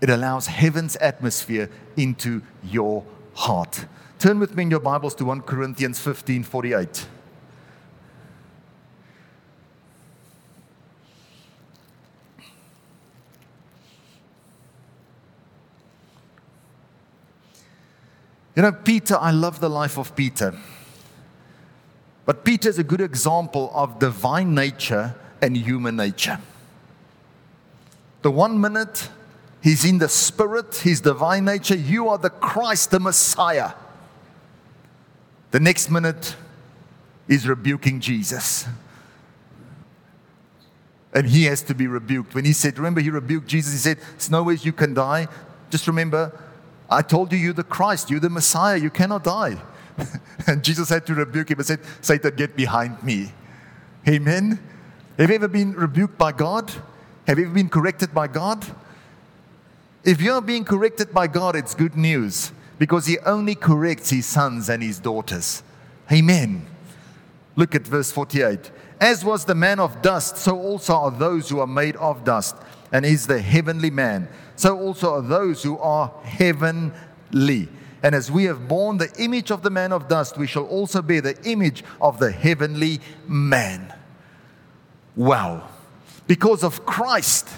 it 0.00 0.10
allows 0.10 0.46
heaven's 0.46 0.96
atmosphere 0.96 1.70
into 1.96 2.42
your 2.62 3.04
heart. 3.34 3.86
Turn 4.22 4.38
with 4.38 4.54
me 4.54 4.62
in 4.62 4.70
your 4.70 4.78
Bibles 4.78 5.16
to 5.16 5.24
1 5.24 5.40
Corinthians 5.40 5.98
15 5.98 6.44
48. 6.44 7.06
You 18.54 18.62
know, 18.62 18.70
Peter, 18.70 19.16
I 19.16 19.32
love 19.32 19.58
the 19.58 19.68
life 19.68 19.98
of 19.98 20.14
Peter. 20.14 20.54
But 22.24 22.44
Peter 22.44 22.68
is 22.68 22.78
a 22.78 22.84
good 22.84 23.00
example 23.00 23.72
of 23.74 23.98
divine 23.98 24.54
nature 24.54 25.16
and 25.40 25.56
human 25.56 25.96
nature. 25.96 26.38
The 28.22 28.30
one 28.30 28.60
minute 28.60 29.08
he's 29.60 29.84
in 29.84 29.98
the 29.98 30.08
spirit, 30.08 30.76
his 30.76 31.00
divine 31.00 31.44
nature, 31.44 31.74
you 31.74 32.08
are 32.08 32.18
the 32.18 32.30
Christ, 32.30 32.92
the 32.92 33.00
Messiah. 33.00 33.72
The 35.52 35.60
next 35.60 35.90
minute, 35.90 36.34
he's 37.28 37.46
rebuking 37.46 38.00
Jesus. 38.00 38.66
And 41.14 41.28
he 41.28 41.44
has 41.44 41.62
to 41.64 41.74
be 41.74 41.86
rebuked. 41.86 42.34
When 42.34 42.46
he 42.46 42.54
said, 42.54 42.78
Remember, 42.78 43.02
he 43.02 43.10
rebuked 43.10 43.46
Jesus, 43.46 43.72
he 43.72 43.78
said, 43.78 43.98
There's 43.98 44.30
no 44.30 44.42
ways 44.42 44.64
you 44.64 44.72
can 44.72 44.94
die. 44.94 45.28
Just 45.68 45.86
remember, 45.86 46.32
I 46.88 47.02
told 47.02 47.32
you 47.32 47.38
you're 47.38 47.52
the 47.52 47.62
Christ, 47.62 48.10
you're 48.10 48.18
the 48.18 48.30
Messiah, 48.30 48.78
you 48.78 48.88
cannot 48.88 49.24
die. 49.24 49.60
and 50.46 50.64
Jesus 50.64 50.88
had 50.88 51.04
to 51.06 51.14
rebuke 51.14 51.50
him 51.50 51.58
and 51.58 51.66
said, 51.66 51.80
Satan, 52.00 52.34
get 52.34 52.56
behind 52.56 53.02
me. 53.02 53.30
Amen. 54.08 54.58
Have 55.18 55.28
you 55.28 55.34
ever 55.36 55.48
been 55.48 55.74
rebuked 55.74 56.16
by 56.16 56.32
God? 56.32 56.72
Have 57.26 57.38
you 57.38 57.44
ever 57.44 57.54
been 57.54 57.68
corrected 57.68 58.14
by 58.14 58.26
God? 58.26 58.64
If 60.02 60.22
you're 60.22 60.40
being 60.40 60.64
corrected 60.64 61.12
by 61.12 61.26
God, 61.26 61.56
it's 61.56 61.74
good 61.74 61.94
news 61.94 62.52
because 62.82 63.06
He 63.06 63.16
only 63.20 63.54
corrects 63.54 64.10
His 64.10 64.26
sons 64.26 64.68
and 64.68 64.82
His 64.82 64.98
daughters. 64.98 65.62
Amen. 66.10 66.66
Look 67.54 67.76
at 67.76 67.86
verse 67.86 68.10
48. 68.10 68.72
As 69.00 69.24
was 69.24 69.44
the 69.44 69.54
man 69.54 69.78
of 69.78 70.02
dust, 70.02 70.36
so 70.36 70.58
also 70.58 70.94
are 70.94 71.12
those 71.12 71.48
who 71.48 71.60
are 71.60 71.66
made 71.68 71.94
of 71.94 72.24
dust, 72.24 72.56
and 72.90 73.06
is 73.06 73.28
the 73.28 73.40
heavenly 73.40 73.92
man. 73.92 74.28
So 74.56 74.76
also 74.76 75.14
are 75.14 75.22
those 75.22 75.62
who 75.62 75.78
are 75.78 76.12
heavenly. 76.24 77.68
And 78.02 78.16
as 78.16 78.32
we 78.32 78.46
have 78.46 78.66
borne 78.66 78.96
the 78.96 79.12
image 79.16 79.52
of 79.52 79.62
the 79.62 79.70
man 79.70 79.92
of 79.92 80.08
dust, 80.08 80.36
we 80.36 80.48
shall 80.48 80.66
also 80.66 81.02
bear 81.02 81.20
the 81.20 81.40
image 81.48 81.84
of 82.00 82.18
the 82.18 82.32
heavenly 82.32 82.98
man. 83.28 83.94
Wow. 85.14 85.68
Because 86.26 86.64
of 86.64 86.84
Christ, 86.84 87.48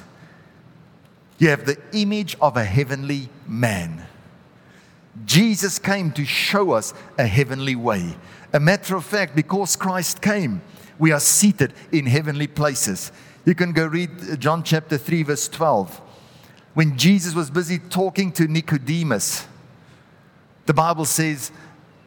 you 1.38 1.48
have 1.48 1.64
the 1.64 1.78
image 1.94 2.36
of 2.42 2.58
a 2.58 2.64
heavenly 2.66 3.30
man. 3.48 4.06
Jesus 5.24 5.78
came 5.78 6.10
to 6.12 6.24
show 6.24 6.72
us 6.72 6.92
a 7.18 7.26
heavenly 7.26 7.76
way. 7.76 8.16
A 8.52 8.60
matter 8.60 8.96
of 8.96 9.04
fact, 9.04 9.36
because 9.36 9.76
Christ 9.76 10.20
came, 10.20 10.60
we 10.98 11.12
are 11.12 11.20
seated 11.20 11.72
in 11.92 12.06
heavenly 12.06 12.46
places. 12.46 13.12
You 13.44 13.54
can 13.54 13.72
go 13.72 13.86
read 13.86 14.10
uh, 14.30 14.36
John 14.36 14.62
chapter 14.62 14.96
3, 14.96 15.22
verse 15.24 15.48
12. 15.48 16.00
When 16.74 16.96
Jesus 16.96 17.34
was 17.34 17.50
busy 17.50 17.78
talking 17.78 18.32
to 18.32 18.48
Nicodemus, 18.48 19.46
the 20.66 20.74
Bible 20.74 21.04
says 21.04 21.52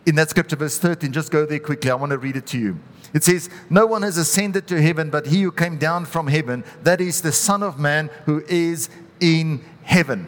in 0.06 0.15
that 0.15 0.30
scripture, 0.30 0.56
verse 0.56 0.78
13, 0.78 1.12
just 1.12 1.32
go 1.32 1.46
there 1.46 1.60
quickly. 1.60 1.91
I 1.91 1.96
want 1.96 2.12
to 2.12 2.17
read 2.17 2.36
it 2.36 2.48
to 2.48 2.58
you. 2.58 2.80
It 3.13 3.24
says, 3.24 3.50
No 3.70 3.86
one 3.86 4.02
has 4.02 4.17
ascended 4.17 4.67
to 4.67 4.82
heaven 4.82 5.10
but 5.10 5.28
he 5.28 5.41
who 5.41 5.52
came 5.52 5.78
down 5.78 6.06
from 6.06 6.28
heaven, 6.28 6.63
that 6.84 7.00
is 7.00 7.22
the 7.22 7.32
Son 7.32 7.63
of 7.63 7.80
Man 7.80 8.10
who 8.26 8.43
is 8.48 8.89
in 9.20 9.63
heaven. 9.84 10.28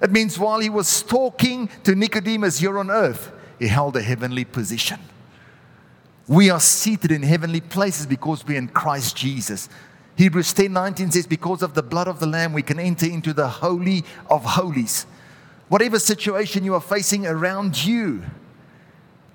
It 0.00 0.10
means 0.12 0.38
while 0.38 0.60
he 0.60 0.70
was 0.70 1.02
talking 1.02 1.68
to 1.84 1.94
Nicodemus 1.94 2.58
here 2.58 2.78
on 2.78 2.90
earth, 2.90 3.32
he 3.58 3.66
held 3.66 3.96
a 3.96 4.02
heavenly 4.02 4.44
position. 4.44 5.00
We 6.28 6.50
are 6.50 6.60
seated 6.60 7.10
in 7.10 7.22
heavenly 7.22 7.60
places 7.60 8.06
because 8.06 8.46
we're 8.46 8.58
in 8.58 8.68
Christ 8.68 9.16
Jesus. 9.16 9.68
Hebrews 10.16 10.52
10 10.52 10.72
19 10.72 11.10
says, 11.10 11.26
Because 11.26 11.62
of 11.62 11.74
the 11.74 11.82
blood 11.82 12.06
of 12.06 12.20
the 12.20 12.26
Lamb, 12.26 12.52
we 12.52 12.62
can 12.62 12.78
enter 12.78 13.06
into 13.06 13.32
the 13.32 13.48
Holy 13.48 14.04
of 14.28 14.44
Holies. 14.44 15.06
Whatever 15.68 15.98
situation 15.98 16.64
you 16.64 16.74
are 16.74 16.80
facing 16.80 17.26
around 17.26 17.84
you, 17.84 18.22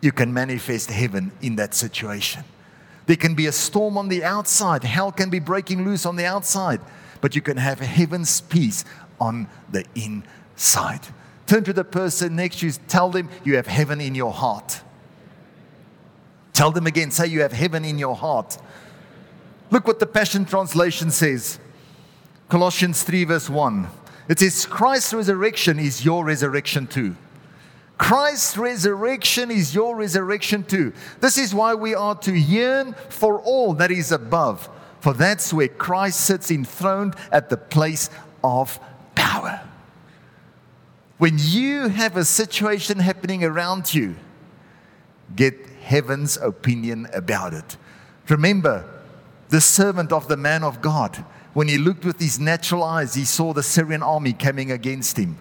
you 0.01 0.11
can 0.11 0.33
manifest 0.33 0.89
heaven 0.89 1.31
in 1.41 1.55
that 1.55 1.73
situation. 1.73 2.43
There 3.05 3.15
can 3.15 3.35
be 3.35 3.47
a 3.47 3.51
storm 3.51 3.97
on 3.97 4.07
the 4.07 4.23
outside, 4.23 4.83
hell 4.83 5.11
can 5.11 5.29
be 5.29 5.39
breaking 5.39 5.83
loose 5.83 6.05
on 6.05 6.15
the 6.15 6.25
outside, 6.25 6.79
but 7.21 7.35
you 7.35 7.41
can 7.41 7.57
have 7.57 7.79
heaven's 7.79 8.41
peace 8.41 8.85
on 9.19 9.47
the 9.71 9.85
inside. 9.95 10.29
Turn 10.57 11.63
to 11.63 11.73
the 11.73 11.83
person 11.83 12.35
next 12.35 12.59
to 12.59 12.67
you, 12.67 12.73
tell 12.87 13.09
them 13.09 13.29
you 13.43 13.55
have 13.55 13.67
heaven 13.67 13.99
in 13.99 14.15
your 14.15 14.31
heart. 14.31 14.81
Tell 16.53 16.71
them 16.71 16.87
again, 16.87 17.11
say 17.11 17.27
you 17.27 17.41
have 17.41 17.51
heaven 17.51 17.83
in 17.83 17.97
your 17.97 18.15
heart. 18.15 18.57
Look 19.71 19.87
what 19.87 19.99
the 19.99 20.05
Passion 20.05 20.45
Translation 20.45 21.11
says 21.11 21.59
Colossians 22.49 23.03
3, 23.03 23.23
verse 23.23 23.49
1. 23.49 23.87
It 24.29 24.39
says, 24.39 24.65
Christ's 24.65 25.13
resurrection 25.13 25.79
is 25.79 26.05
your 26.05 26.23
resurrection 26.23 26.87
too. 26.87 27.15
Christ's 27.97 28.57
resurrection 28.57 29.49
is 29.51 29.73
your 29.73 29.95
resurrection 29.95 30.63
too. 30.63 30.93
This 31.19 31.37
is 31.37 31.53
why 31.53 31.73
we 31.73 31.95
are 31.95 32.15
to 32.15 32.33
yearn 32.33 32.95
for 33.09 33.39
all 33.41 33.73
that 33.75 33.91
is 33.91 34.11
above, 34.11 34.69
for 34.99 35.13
that's 35.13 35.53
where 35.53 35.67
Christ 35.67 36.21
sits 36.21 36.51
enthroned 36.51 37.15
at 37.31 37.49
the 37.49 37.57
place 37.57 38.09
of. 38.43 38.79
When 41.23 41.37
you 41.39 41.87
have 41.87 42.17
a 42.17 42.25
situation 42.25 42.99
happening 42.99 43.45
around 43.45 43.93
you, 43.93 44.17
get 45.33 45.55
heaven's 45.81 46.35
opinion 46.35 47.07
about 47.13 47.53
it. 47.53 47.77
Remember, 48.27 48.83
the 49.47 49.61
servant 49.61 50.11
of 50.11 50.27
the 50.27 50.35
man 50.35 50.65
of 50.65 50.81
God, 50.81 51.15
when 51.53 51.69
he 51.69 51.77
looked 51.77 52.03
with 52.03 52.19
his 52.19 52.41
natural 52.41 52.83
eyes, 52.83 53.13
he 53.13 53.23
saw 53.23 53.53
the 53.53 53.63
Syrian 53.63 54.03
army 54.03 54.33
coming 54.33 54.69
against 54.69 55.15
him. 55.15 55.37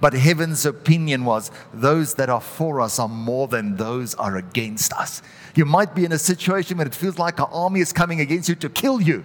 But 0.00 0.12
heaven's 0.12 0.64
opinion 0.64 1.24
was 1.24 1.50
those 1.72 2.14
that 2.14 2.30
are 2.30 2.40
for 2.40 2.80
us 2.80 3.00
are 3.00 3.08
more 3.08 3.48
than 3.48 3.74
those 3.74 4.14
are 4.14 4.36
against 4.36 4.92
us. 4.92 5.20
You 5.56 5.64
might 5.64 5.96
be 5.96 6.04
in 6.04 6.12
a 6.12 6.18
situation 6.18 6.78
where 6.78 6.86
it 6.86 6.94
feels 6.94 7.18
like 7.18 7.40
an 7.40 7.46
army 7.50 7.80
is 7.80 7.92
coming 7.92 8.20
against 8.20 8.48
you 8.48 8.54
to 8.54 8.68
kill 8.68 9.00
you. 9.00 9.24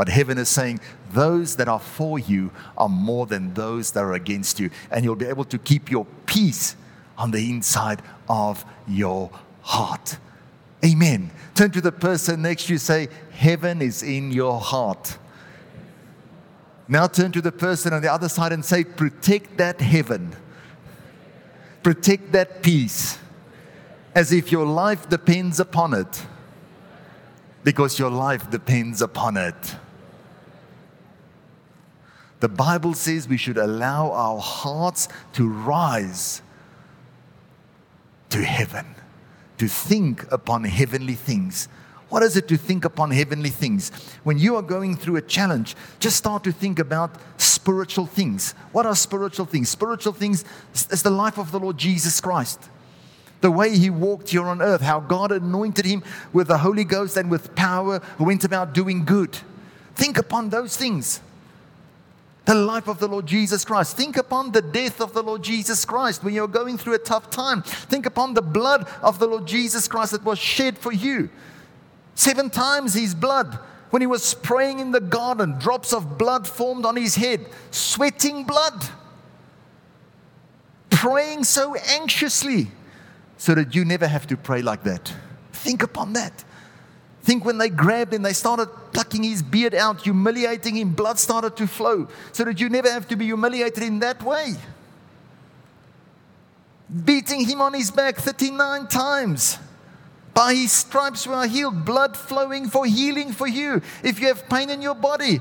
But 0.00 0.08
heaven 0.08 0.38
is 0.38 0.48
saying, 0.48 0.80
those 1.12 1.56
that 1.56 1.68
are 1.68 1.78
for 1.78 2.18
you 2.18 2.52
are 2.78 2.88
more 2.88 3.26
than 3.26 3.52
those 3.52 3.90
that 3.90 4.00
are 4.02 4.14
against 4.14 4.58
you. 4.58 4.70
And 4.90 5.04
you'll 5.04 5.14
be 5.14 5.26
able 5.26 5.44
to 5.44 5.58
keep 5.58 5.90
your 5.90 6.06
peace 6.24 6.74
on 7.18 7.32
the 7.32 7.50
inside 7.50 8.00
of 8.26 8.64
your 8.88 9.30
heart. 9.60 10.16
Amen. 10.82 11.30
Turn 11.54 11.70
to 11.72 11.82
the 11.82 11.92
person 11.92 12.40
next 12.40 12.64
to 12.64 12.72
you, 12.72 12.78
say, 12.78 13.10
Heaven 13.32 13.82
is 13.82 14.02
in 14.02 14.32
your 14.32 14.58
heart. 14.58 15.18
Now 16.88 17.06
turn 17.06 17.30
to 17.32 17.42
the 17.42 17.52
person 17.52 17.92
on 17.92 18.00
the 18.00 18.10
other 18.10 18.30
side 18.30 18.52
and 18.52 18.64
say, 18.64 18.84
Protect 18.84 19.58
that 19.58 19.82
heaven. 19.82 20.34
Protect 21.82 22.32
that 22.32 22.62
peace 22.62 23.18
as 24.14 24.32
if 24.32 24.50
your 24.50 24.64
life 24.64 25.10
depends 25.10 25.60
upon 25.60 25.92
it. 25.92 26.24
Because 27.64 27.98
your 27.98 28.10
life 28.10 28.50
depends 28.50 29.02
upon 29.02 29.36
it. 29.36 29.76
The 32.40 32.48
Bible 32.48 32.94
says 32.94 33.28
we 33.28 33.36
should 33.36 33.58
allow 33.58 34.10
our 34.12 34.38
hearts 34.38 35.08
to 35.34 35.48
rise 35.48 36.42
to 38.30 38.42
heaven, 38.42 38.86
to 39.58 39.68
think 39.68 40.30
upon 40.32 40.64
heavenly 40.64 41.14
things 41.14 41.68
what 42.10 42.24
is 42.24 42.36
it 42.36 42.48
to 42.48 42.56
think 42.56 42.84
upon 42.84 43.12
heavenly 43.12 43.50
things? 43.50 43.90
When 44.24 44.36
you 44.36 44.56
are 44.56 44.62
going 44.62 44.96
through 44.96 45.16
a 45.16 45.22
challenge, 45.22 45.76
just 46.00 46.16
start 46.16 46.42
to 46.42 46.52
think 46.52 46.80
about 46.80 47.12
spiritual 47.38 48.06
things. 48.06 48.52
What 48.72 48.84
are 48.84 48.96
spiritual 48.96 49.46
things? 49.46 49.68
Spiritual 49.68 50.12
things 50.12 50.44
is 50.74 51.02
the 51.04 51.10
life 51.10 51.38
of 51.38 51.52
the 51.52 51.60
Lord 51.60 51.78
Jesus 51.78 52.20
Christ. 52.20 52.68
The 53.42 53.50
way 53.50 53.78
he 53.78 53.90
walked 53.90 54.30
here 54.30 54.44
on 54.44 54.60
earth, 54.60 54.80
how 54.80 54.98
God 54.98 55.30
anointed 55.30 55.84
him 55.84 56.02
with 56.32 56.48
the 56.48 56.58
Holy 56.58 56.84
Ghost 56.84 57.16
and 57.16 57.30
with 57.30 57.54
power, 57.54 58.00
who 58.18 58.24
went 58.24 58.42
about 58.42 58.74
doing 58.74 59.04
good. 59.04 59.38
Think 59.94 60.18
upon 60.18 60.50
those 60.50 60.76
things. 60.76 61.20
The 62.50 62.56
life 62.56 62.88
of 62.88 62.98
the 62.98 63.06
Lord 63.06 63.26
Jesus 63.26 63.64
Christ. 63.64 63.96
Think 63.96 64.16
upon 64.16 64.50
the 64.50 64.60
death 64.60 65.00
of 65.00 65.12
the 65.12 65.22
Lord 65.22 65.40
Jesus 65.40 65.84
Christ 65.84 66.24
when 66.24 66.34
you're 66.34 66.48
going 66.48 66.78
through 66.78 66.94
a 66.94 66.98
tough 66.98 67.30
time. 67.30 67.62
Think 67.62 68.06
upon 68.06 68.34
the 68.34 68.42
blood 68.42 68.88
of 69.02 69.20
the 69.20 69.28
Lord 69.28 69.46
Jesus 69.46 69.86
Christ 69.86 70.10
that 70.10 70.24
was 70.24 70.40
shed 70.40 70.76
for 70.76 70.92
you. 70.92 71.30
Seven 72.16 72.50
times 72.50 72.94
his 72.94 73.14
blood. 73.14 73.56
When 73.90 74.02
he 74.02 74.06
was 74.08 74.34
praying 74.34 74.80
in 74.80 74.90
the 74.90 75.00
garden, 75.00 75.60
drops 75.60 75.92
of 75.92 76.18
blood 76.18 76.44
formed 76.44 76.84
on 76.84 76.96
his 76.96 77.14
head, 77.14 77.46
sweating 77.70 78.42
blood. 78.42 78.84
Praying 80.90 81.44
so 81.44 81.76
anxiously 81.76 82.66
so 83.36 83.54
that 83.54 83.76
you 83.76 83.84
never 83.84 84.08
have 84.08 84.26
to 84.26 84.36
pray 84.36 84.60
like 84.60 84.82
that. 84.82 85.14
Think 85.52 85.84
upon 85.84 86.14
that. 86.14 86.42
Think 87.22 87.44
when 87.44 87.58
they 87.58 87.68
grabbed 87.68 88.14
him, 88.14 88.22
they 88.22 88.32
started 88.32 88.68
plucking 88.92 89.22
his 89.22 89.42
beard 89.42 89.74
out, 89.74 90.00
humiliating 90.00 90.76
him, 90.76 90.94
blood 90.94 91.18
started 91.18 91.56
to 91.56 91.66
flow, 91.66 92.08
so 92.32 92.44
that 92.44 92.60
you 92.60 92.68
never 92.68 92.90
have 92.90 93.06
to 93.08 93.16
be 93.16 93.26
humiliated 93.26 93.82
in 93.82 93.98
that 93.98 94.22
way. 94.22 94.54
Beating 97.04 97.44
him 97.44 97.60
on 97.60 97.74
his 97.74 97.90
back 97.90 98.16
39 98.16 98.88
times. 98.88 99.58
By 100.32 100.54
his 100.54 100.72
stripes 100.72 101.26
we 101.26 101.34
are 101.34 101.46
healed, 101.46 101.84
blood 101.84 102.16
flowing 102.16 102.68
for 102.68 102.86
healing 102.86 103.32
for 103.32 103.46
you. 103.46 103.82
If 104.02 104.20
you 104.20 104.28
have 104.28 104.48
pain 104.48 104.70
in 104.70 104.80
your 104.80 104.94
body, 104.94 105.40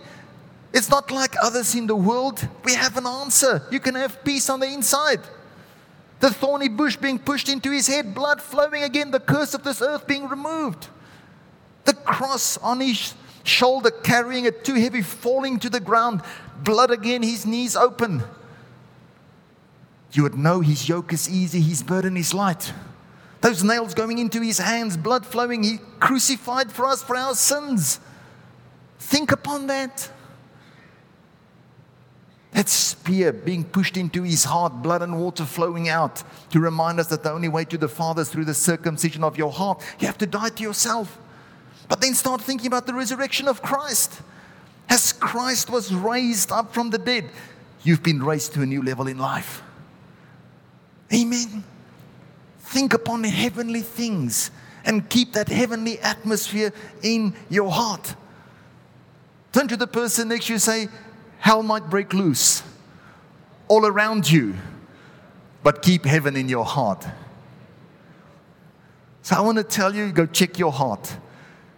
it's 0.73 0.89
not 0.89 1.09
like 1.09 1.35
others 1.41 1.73
in 1.75 1.87
the 1.87 1.95
world. 1.95 2.47
We 2.63 2.73
have 2.75 2.97
an 2.97 3.07
answer. 3.07 3.63
You 3.71 3.79
can 3.79 3.95
have 3.95 4.23
peace 4.23 4.49
on 4.49 4.59
the 4.59 4.67
inside. 4.67 5.21
The 6.19 6.31
thorny 6.31 6.67
bush 6.67 6.97
being 6.97 7.17
pushed 7.17 7.49
into 7.49 7.71
his 7.71 7.87
head, 7.87 8.13
blood 8.13 8.41
flowing 8.41 8.83
again, 8.83 9.11
the 9.11 9.19
curse 9.19 9.53
of 9.53 9.63
this 9.63 9.81
earth 9.81 10.05
being 10.05 10.27
removed. 10.27 10.87
The 11.85 11.93
cross 11.93 12.57
on 12.57 12.81
his 12.81 13.13
shoulder, 13.43 13.91
carrying 13.91 14.45
it 14.45 14.63
too 14.63 14.75
heavy, 14.75 15.01
falling 15.01 15.59
to 15.59 15.69
the 15.69 15.79
ground, 15.79 16.21
blood 16.63 16.91
again, 16.91 17.23
his 17.23 17.45
knees 17.45 17.75
open. 17.75 18.23
You 20.11 20.23
would 20.23 20.37
know 20.37 20.61
his 20.61 20.89
yoke 20.89 21.13
is 21.13 21.29
easy, 21.29 21.61
his 21.61 21.83
burden 21.83 22.17
is 22.17 22.33
light. 22.33 22.73
Those 23.41 23.63
nails 23.63 23.93
going 23.93 24.17
into 24.17 24.41
his 24.41 24.57
hands, 24.57 24.97
blood 24.97 25.25
flowing, 25.25 25.63
he 25.63 25.79
crucified 25.99 26.71
for 26.71 26.85
us 26.85 27.03
for 27.03 27.15
our 27.15 27.35
sins. 27.35 27.99
Think 28.97 29.31
upon 29.31 29.67
that. 29.67 30.11
That 32.51 32.67
spear 32.67 33.31
being 33.31 33.63
pushed 33.63 33.95
into 33.95 34.23
his 34.23 34.43
heart, 34.43 34.81
blood 34.81 35.01
and 35.03 35.19
water 35.21 35.45
flowing 35.45 35.87
out 35.87 36.23
to 36.49 36.59
remind 36.59 36.99
us 36.99 37.07
that 37.07 37.23
the 37.23 37.31
only 37.31 37.47
way 37.47 37.63
to 37.65 37.77
the 37.77 37.87
Father 37.87 38.23
is 38.23 38.29
through 38.29 38.45
the 38.45 38.53
circumcision 38.53 39.23
of 39.23 39.37
your 39.37 39.51
heart. 39.51 39.81
You 39.99 40.07
have 40.07 40.17
to 40.17 40.25
die 40.25 40.49
to 40.49 40.63
yourself. 40.63 41.19
But 41.89 41.99
then 41.99 42.13
start 42.13 42.41
thinking 42.41 42.67
about 42.67 42.85
the 42.85 42.93
resurrection 42.93 43.49
of 43.49 43.61
Christ. 43.61 44.21
As 44.87 45.11
Christ 45.11 45.69
was 45.69 45.93
raised 45.93 46.51
up 46.51 46.73
from 46.73 46.91
the 46.91 46.97
dead, 46.97 47.29
you've 47.83 48.03
been 48.03 48.23
raised 48.23 48.53
to 48.53 48.61
a 48.61 48.65
new 48.65 48.81
level 48.81 49.07
in 49.07 49.17
life. 49.17 49.61
Amen. 51.13 51.63
Think 52.59 52.93
upon 52.93 53.23
heavenly 53.23 53.81
things 53.81 54.51
and 54.85 55.09
keep 55.09 55.33
that 55.33 55.49
heavenly 55.49 55.99
atmosphere 55.99 56.71
in 57.01 57.33
your 57.49 57.71
heart. 57.71 58.15
Turn 59.51 59.67
to 59.67 59.75
the 59.75 59.87
person 59.87 60.29
next 60.29 60.45
to 60.45 60.53
you 60.53 60.59
say, 60.59 60.87
Hell 61.39 61.63
might 61.63 61.89
break 61.89 62.13
loose 62.13 62.63
all 63.67 63.85
around 63.85 64.29
you, 64.29 64.55
but 65.63 65.81
keep 65.81 66.05
heaven 66.05 66.35
in 66.35 66.49
your 66.49 66.65
heart. 66.65 67.07
So 69.23 69.35
I 69.35 69.41
want 69.41 69.57
to 69.57 69.63
tell 69.63 69.95
you 69.95 70.11
go 70.11 70.25
check 70.25 70.59
your 70.59 70.71
heart. 70.71 71.15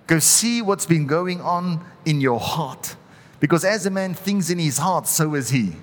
Go 0.08 0.20
see 0.20 0.62
what's 0.62 0.86
been 0.86 1.08
going 1.08 1.42
on 1.42 1.84
in 2.06 2.22
your 2.22 2.40
heart. 2.40 2.96
Because 3.40 3.66
as 3.66 3.86
a 3.86 3.90
man 3.90 4.14
thinks 4.14 4.50
in 4.50 4.60
his 4.60 4.78
heart, 4.78 5.08
so 5.08 5.34
is 5.36 5.50
he. 5.50 5.74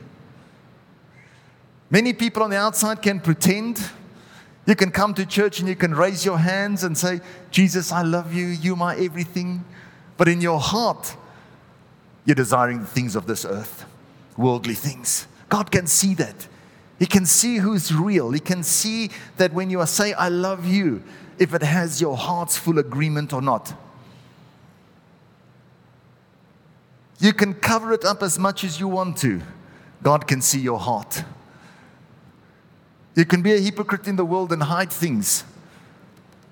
Many 1.90 2.12
people 2.12 2.42
on 2.42 2.50
the 2.50 2.56
outside 2.56 3.02
can 3.02 3.20
pretend. 3.20 3.82
You 4.66 4.76
can 4.76 4.90
come 4.90 5.14
to 5.14 5.24
church 5.24 5.60
and 5.60 5.68
you 5.68 5.74
can 5.74 5.94
raise 5.94 6.24
your 6.24 6.38
hands 6.38 6.84
and 6.84 6.96
say, 6.96 7.20
Jesus, 7.50 7.90
I 7.90 8.02
love 8.02 8.34
you. 8.34 8.46
You're 8.46 8.76
my 8.76 8.96
everything. 8.96 9.64
But 10.18 10.28
in 10.28 10.40
your 10.40 10.60
heart, 10.60 11.16
you're 12.26 12.34
desiring 12.34 12.80
the 12.80 12.86
things 12.86 13.16
of 13.16 13.26
this 13.26 13.46
earth, 13.46 13.86
worldly 14.36 14.74
things. 14.74 15.26
God 15.48 15.70
can 15.70 15.86
see 15.86 16.14
that. 16.14 16.46
He 16.98 17.06
can 17.06 17.24
see 17.24 17.56
who's 17.56 17.94
real. 17.94 18.32
He 18.32 18.40
can 18.40 18.62
see 18.62 19.10
that 19.38 19.52
when 19.52 19.70
you 19.70 19.84
say, 19.86 20.12
I 20.12 20.28
love 20.28 20.66
you, 20.66 21.02
if 21.38 21.54
it 21.54 21.62
has 21.62 22.00
your 22.00 22.16
heart's 22.16 22.58
full 22.58 22.78
agreement 22.78 23.32
or 23.32 23.40
not. 23.40 23.72
You 27.20 27.32
can 27.32 27.54
cover 27.54 27.92
it 27.92 28.04
up 28.04 28.22
as 28.22 28.38
much 28.38 28.64
as 28.64 28.78
you 28.78 28.88
want 28.88 29.16
to. 29.18 29.40
God 30.02 30.26
can 30.26 30.40
see 30.40 30.60
your 30.60 30.78
heart. 30.78 31.24
You 33.16 33.24
can 33.24 33.42
be 33.42 33.52
a 33.52 33.58
hypocrite 33.58 34.06
in 34.06 34.16
the 34.16 34.24
world 34.24 34.52
and 34.52 34.62
hide 34.62 34.92
things. 34.92 35.42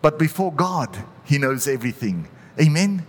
But 0.03 0.19
before 0.19 0.53
God, 0.53 0.97
He 1.25 1.39
knows 1.39 1.69
everything. 1.69 2.29
Amen? 2.61 3.07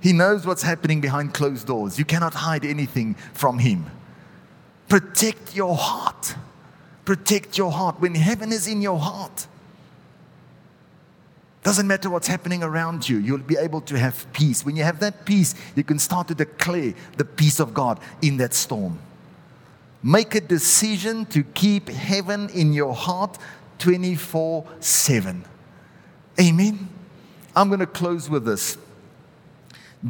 He 0.00 0.12
knows 0.12 0.46
what's 0.46 0.62
happening 0.62 1.00
behind 1.00 1.34
closed 1.34 1.66
doors. 1.66 1.98
You 1.98 2.04
cannot 2.04 2.34
hide 2.34 2.64
anything 2.64 3.14
from 3.32 3.60
Him. 3.60 3.86
Protect 4.88 5.54
your 5.54 5.76
heart. 5.76 6.34
Protect 7.04 7.56
your 7.56 7.70
heart. 7.70 8.00
When 8.00 8.14
heaven 8.14 8.52
is 8.52 8.66
in 8.66 8.82
your 8.82 8.98
heart, 8.98 9.46
doesn't 11.62 11.86
matter 11.86 12.08
what's 12.08 12.28
happening 12.28 12.62
around 12.62 13.08
you, 13.08 13.18
you'll 13.18 13.38
be 13.38 13.56
able 13.56 13.80
to 13.82 13.98
have 13.98 14.26
peace. 14.32 14.64
When 14.64 14.76
you 14.76 14.84
have 14.84 15.00
that 15.00 15.24
peace, 15.24 15.54
you 15.74 15.84
can 15.84 15.98
start 15.98 16.28
to 16.28 16.34
declare 16.34 16.94
the 17.16 17.24
peace 17.24 17.60
of 17.60 17.74
God 17.74 18.00
in 18.22 18.36
that 18.38 18.54
storm. 18.54 18.98
Make 20.02 20.34
a 20.34 20.40
decision 20.40 21.26
to 21.26 21.42
keep 21.42 21.88
heaven 21.88 22.48
in 22.50 22.72
your 22.72 22.94
heart 22.94 23.36
24 23.78 24.64
7. 24.80 25.44
Amen. 26.40 26.88
I'm 27.56 27.68
going 27.68 27.80
to 27.80 27.86
close 27.86 28.30
with 28.30 28.44
this. 28.44 28.78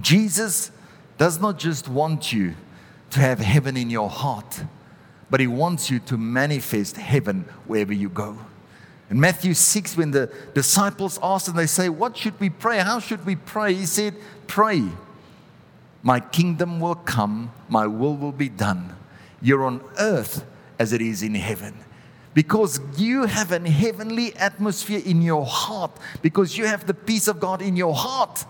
Jesus 0.00 0.70
does 1.16 1.40
not 1.40 1.58
just 1.58 1.88
want 1.88 2.32
you 2.32 2.54
to 3.10 3.20
have 3.20 3.38
heaven 3.38 3.76
in 3.76 3.88
your 3.88 4.10
heart, 4.10 4.62
but 5.30 5.40
He 5.40 5.46
wants 5.46 5.90
you 5.90 5.98
to 6.00 6.18
manifest 6.18 6.98
heaven 6.98 7.46
wherever 7.66 7.92
you 7.94 8.10
go. 8.10 8.38
In 9.10 9.18
Matthew 9.18 9.54
6, 9.54 9.96
when 9.96 10.10
the 10.10 10.30
disciples 10.54 11.18
asked 11.22 11.48
and 11.48 11.58
they 11.58 11.66
say, 11.66 11.88
What 11.88 12.16
should 12.16 12.38
we 12.40 12.50
pray? 12.50 12.78
How 12.78 12.98
should 12.98 13.24
we 13.24 13.36
pray? 13.36 13.74
He 13.74 13.86
said, 13.86 14.14
Pray. 14.46 14.84
My 16.02 16.20
kingdom 16.20 16.78
will 16.78 16.94
come, 16.94 17.50
my 17.68 17.86
will 17.86 18.16
will 18.16 18.32
be 18.32 18.48
done. 18.48 18.94
You're 19.42 19.64
on 19.64 19.82
earth 19.98 20.44
as 20.78 20.92
it 20.92 21.00
is 21.00 21.22
in 21.22 21.34
heaven. 21.34 21.74
Because 22.34 22.80
you 22.96 23.24
have 23.24 23.50
an 23.50 23.64
heavenly 23.64 24.34
atmosphere 24.36 25.02
in 25.04 25.22
your 25.22 25.44
heart, 25.44 25.90
because 26.22 26.56
you 26.56 26.66
have 26.66 26.86
the 26.86 26.94
peace 26.94 27.26
of 27.26 27.40
God 27.40 27.62
in 27.62 27.74
your 27.74 27.94
heart 27.94 28.44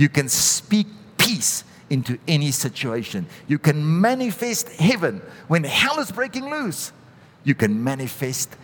you 0.00 0.08
can 0.08 0.30
speak 0.30 0.86
peace 1.18 1.62
into 1.90 2.18
any 2.26 2.52
situation. 2.52 3.26
You 3.48 3.58
can 3.58 4.00
manifest 4.00 4.70
heaven. 4.70 5.20
When 5.46 5.62
hell 5.62 6.00
is 6.00 6.10
breaking 6.10 6.48
loose, 6.48 6.90
you 7.44 7.54
can 7.54 7.84
manifest 7.84 8.56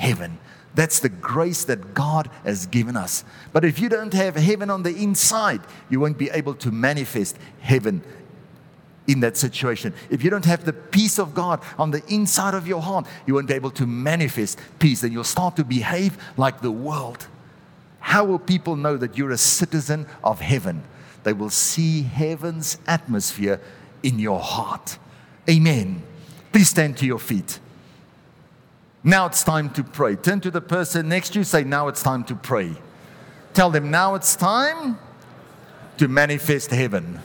heaven. 0.00 0.38
That's 0.74 1.00
the 1.00 1.08
grace 1.08 1.64
that 1.64 1.94
God 1.94 2.30
has 2.44 2.66
given 2.66 2.96
us. 2.96 3.24
But 3.52 3.64
if 3.64 3.78
you 3.78 3.88
don't 3.88 4.14
have 4.14 4.34
heaven 4.34 4.70
on 4.70 4.82
the 4.82 4.94
inside, 4.94 5.60
you 5.90 6.00
won't 6.00 6.16
be 6.16 6.30
able 6.30 6.54
to 6.54 6.70
manifest 6.70 7.36
heaven 7.60 8.02
in 9.06 9.20
that 9.20 9.36
situation. 9.36 9.92
If 10.08 10.22
you 10.22 10.30
don't 10.30 10.44
have 10.44 10.64
the 10.64 10.72
peace 10.72 11.18
of 11.18 11.34
God 11.34 11.60
on 11.78 11.90
the 11.90 12.02
inside 12.08 12.54
of 12.54 12.66
your 12.66 12.80
heart, 12.80 13.06
you 13.26 13.34
won't 13.34 13.48
be 13.48 13.54
able 13.54 13.72
to 13.72 13.86
manifest 13.86 14.58
peace 14.78 15.02
and 15.02 15.12
you'll 15.12 15.24
start 15.24 15.56
to 15.56 15.64
behave 15.64 16.16
like 16.36 16.60
the 16.60 16.70
world. 16.70 17.26
How 17.98 18.24
will 18.24 18.38
people 18.38 18.76
know 18.76 18.96
that 18.96 19.18
you're 19.18 19.32
a 19.32 19.38
citizen 19.38 20.06
of 20.24 20.40
heaven? 20.40 20.82
They 21.24 21.32
will 21.32 21.50
see 21.50 22.02
heaven's 22.02 22.78
atmosphere 22.86 23.60
in 24.02 24.18
your 24.18 24.40
heart. 24.40 24.98
Amen. 25.48 26.02
Please 26.52 26.70
stand 26.70 26.96
to 26.98 27.06
your 27.06 27.18
feet. 27.18 27.58
Now 29.02 29.26
it's 29.26 29.42
time 29.42 29.70
to 29.70 29.82
pray. 29.82 30.16
Turn 30.16 30.40
to 30.40 30.50
the 30.50 30.60
person 30.60 31.08
next 31.08 31.30
to 31.30 31.40
you, 31.40 31.44
say, 31.44 31.64
Now 31.64 31.88
it's 31.88 32.02
time 32.02 32.24
to 32.24 32.34
pray. 32.34 32.74
Tell 33.54 33.70
them, 33.70 33.90
Now 33.90 34.14
it's 34.14 34.36
time 34.36 34.98
to 35.96 36.08
manifest 36.08 36.70
heaven, 36.70 37.20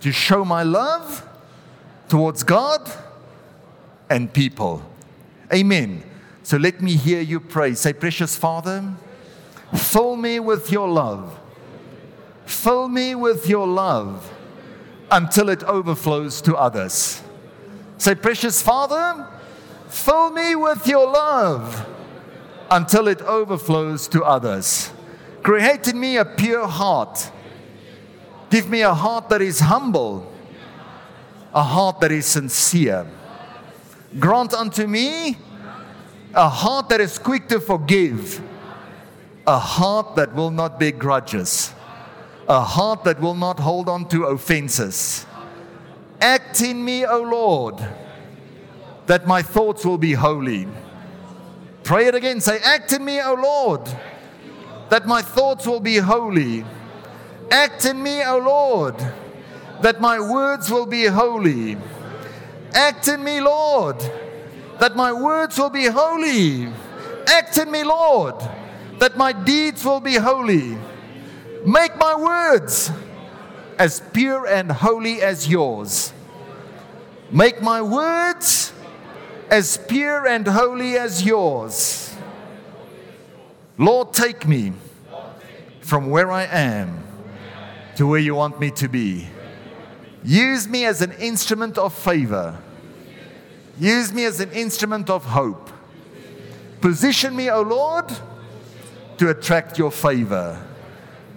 to 0.00 0.12
show 0.12 0.44
my 0.44 0.62
love 0.62 1.26
towards 2.08 2.42
God 2.42 2.90
and 4.08 4.32
people. 4.32 4.82
Amen. 5.52 6.02
So 6.42 6.56
let 6.56 6.80
me 6.80 6.96
hear 6.96 7.20
you 7.20 7.40
pray. 7.40 7.74
Say, 7.74 7.92
Precious 7.92 8.36
Father, 8.36 8.94
Fill 9.74 10.16
me 10.16 10.38
with 10.38 10.70
your 10.70 10.88
love. 10.88 11.38
Fill 12.44 12.88
me 12.88 13.14
with 13.14 13.48
your 13.48 13.66
love 13.66 14.32
until 15.10 15.48
it 15.48 15.64
overflows 15.64 16.40
to 16.42 16.56
others. 16.56 17.22
Say, 17.98 18.14
Precious 18.14 18.62
Father, 18.62 19.26
fill 19.88 20.30
me 20.30 20.54
with 20.54 20.86
your 20.86 21.10
love 21.10 21.86
until 22.70 23.08
it 23.08 23.22
overflows 23.22 24.08
to 24.08 24.24
others. 24.24 24.90
Create 25.42 25.88
in 25.88 26.00
me 26.00 26.16
a 26.16 26.24
pure 26.24 26.66
heart. 26.66 27.30
Give 28.50 28.68
me 28.68 28.82
a 28.82 28.94
heart 28.94 29.28
that 29.28 29.42
is 29.42 29.60
humble, 29.60 30.32
a 31.54 31.62
heart 31.62 32.00
that 32.00 32.12
is 32.12 32.26
sincere. 32.26 33.06
Grant 34.18 34.54
unto 34.54 34.86
me 34.86 35.36
a 36.34 36.48
heart 36.48 36.88
that 36.90 37.00
is 37.00 37.18
quick 37.18 37.48
to 37.48 37.60
forgive 37.60 38.42
a 39.46 39.58
heart 39.58 40.16
that 40.16 40.34
will 40.34 40.50
not 40.50 40.78
bear 40.78 40.92
grudges, 40.92 41.72
a 42.48 42.60
heart 42.60 43.04
that 43.04 43.20
will 43.20 43.34
not 43.34 43.60
hold 43.60 43.88
on 43.88 44.08
to 44.08 44.24
offenses. 44.24 45.24
Act 46.20 46.60
in 46.62 46.84
me, 46.84 47.04
O 47.04 47.22
Lord, 47.22 47.74
that 49.06 49.26
my 49.26 49.42
thoughts 49.42 49.84
will 49.84 49.98
be 49.98 50.12
holy. 50.12 50.66
Pray 51.82 52.06
it 52.06 52.14
again. 52.14 52.40
Say, 52.40 52.58
Act 52.64 52.92
in 52.92 53.04
me, 53.04 53.20
O 53.20 53.34
Lord, 53.34 53.88
that 54.88 55.06
my 55.06 55.22
thoughts 55.22 55.66
will 55.66 55.80
be 55.80 55.96
holy. 55.96 56.64
Act 57.50 57.84
in 57.84 58.02
me, 58.02 58.24
O 58.24 58.38
Lord, 58.38 58.96
that 59.82 60.00
my 60.00 60.18
words 60.18 60.70
will 60.70 60.86
be 60.86 61.06
holy. 61.06 61.76
Act 62.74 63.08
in 63.08 63.22
me, 63.22 63.40
Lord, 63.40 63.98
that 64.80 64.96
my 64.96 65.12
words 65.12 65.56
will 65.58 65.70
be 65.70 65.86
holy. 65.86 66.68
Act 67.28 67.58
in 67.58 67.70
me, 67.70 67.84
Lord 67.84 68.34
that 68.98 69.16
my 69.16 69.32
deeds 69.32 69.84
will 69.84 70.00
be 70.00 70.16
holy. 70.16 70.76
Make 71.64 71.96
my 71.96 72.14
words 72.14 72.90
as 73.78 74.00
pure 74.12 74.46
and 74.46 74.70
holy 74.70 75.20
as 75.20 75.48
yours. 75.48 76.12
Make 77.30 77.60
my 77.60 77.82
words 77.82 78.72
as 79.50 79.76
pure 79.76 80.26
and 80.26 80.46
holy 80.46 80.96
as 80.96 81.24
yours. 81.24 82.14
Lord, 83.78 84.12
take 84.12 84.46
me 84.46 84.72
from 85.80 86.10
where 86.10 86.30
I 86.30 86.44
am 86.44 87.02
to 87.96 88.06
where 88.06 88.20
you 88.20 88.34
want 88.34 88.58
me 88.58 88.70
to 88.72 88.88
be. 88.88 89.28
Use 90.24 90.66
me 90.66 90.84
as 90.84 91.02
an 91.02 91.12
instrument 91.12 91.78
of 91.78 91.94
favor. 91.94 92.58
Use 93.78 94.12
me 94.12 94.24
as 94.24 94.40
an 94.40 94.50
instrument 94.52 95.10
of 95.10 95.24
hope. 95.24 95.70
Position 96.80 97.36
me, 97.36 97.50
O 97.50 97.62
Lord 97.62 98.10
to 99.18 99.30
attract 99.30 99.78
your 99.78 99.90
favor. 99.90 100.62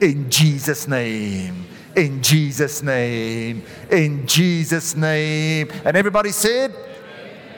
In 0.01 0.29
Jesus' 0.29 0.87
name. 0.87 1.65
In 1.95 2.21
Jesus' 2.21 2.81
name. 2.81 3.63
In 3.91 4.27
Jesus' 4.27 4.95
name. 4.95 5.69
And 5.85 5.97
everybody 5.97 6.31
said, 6.31 6.73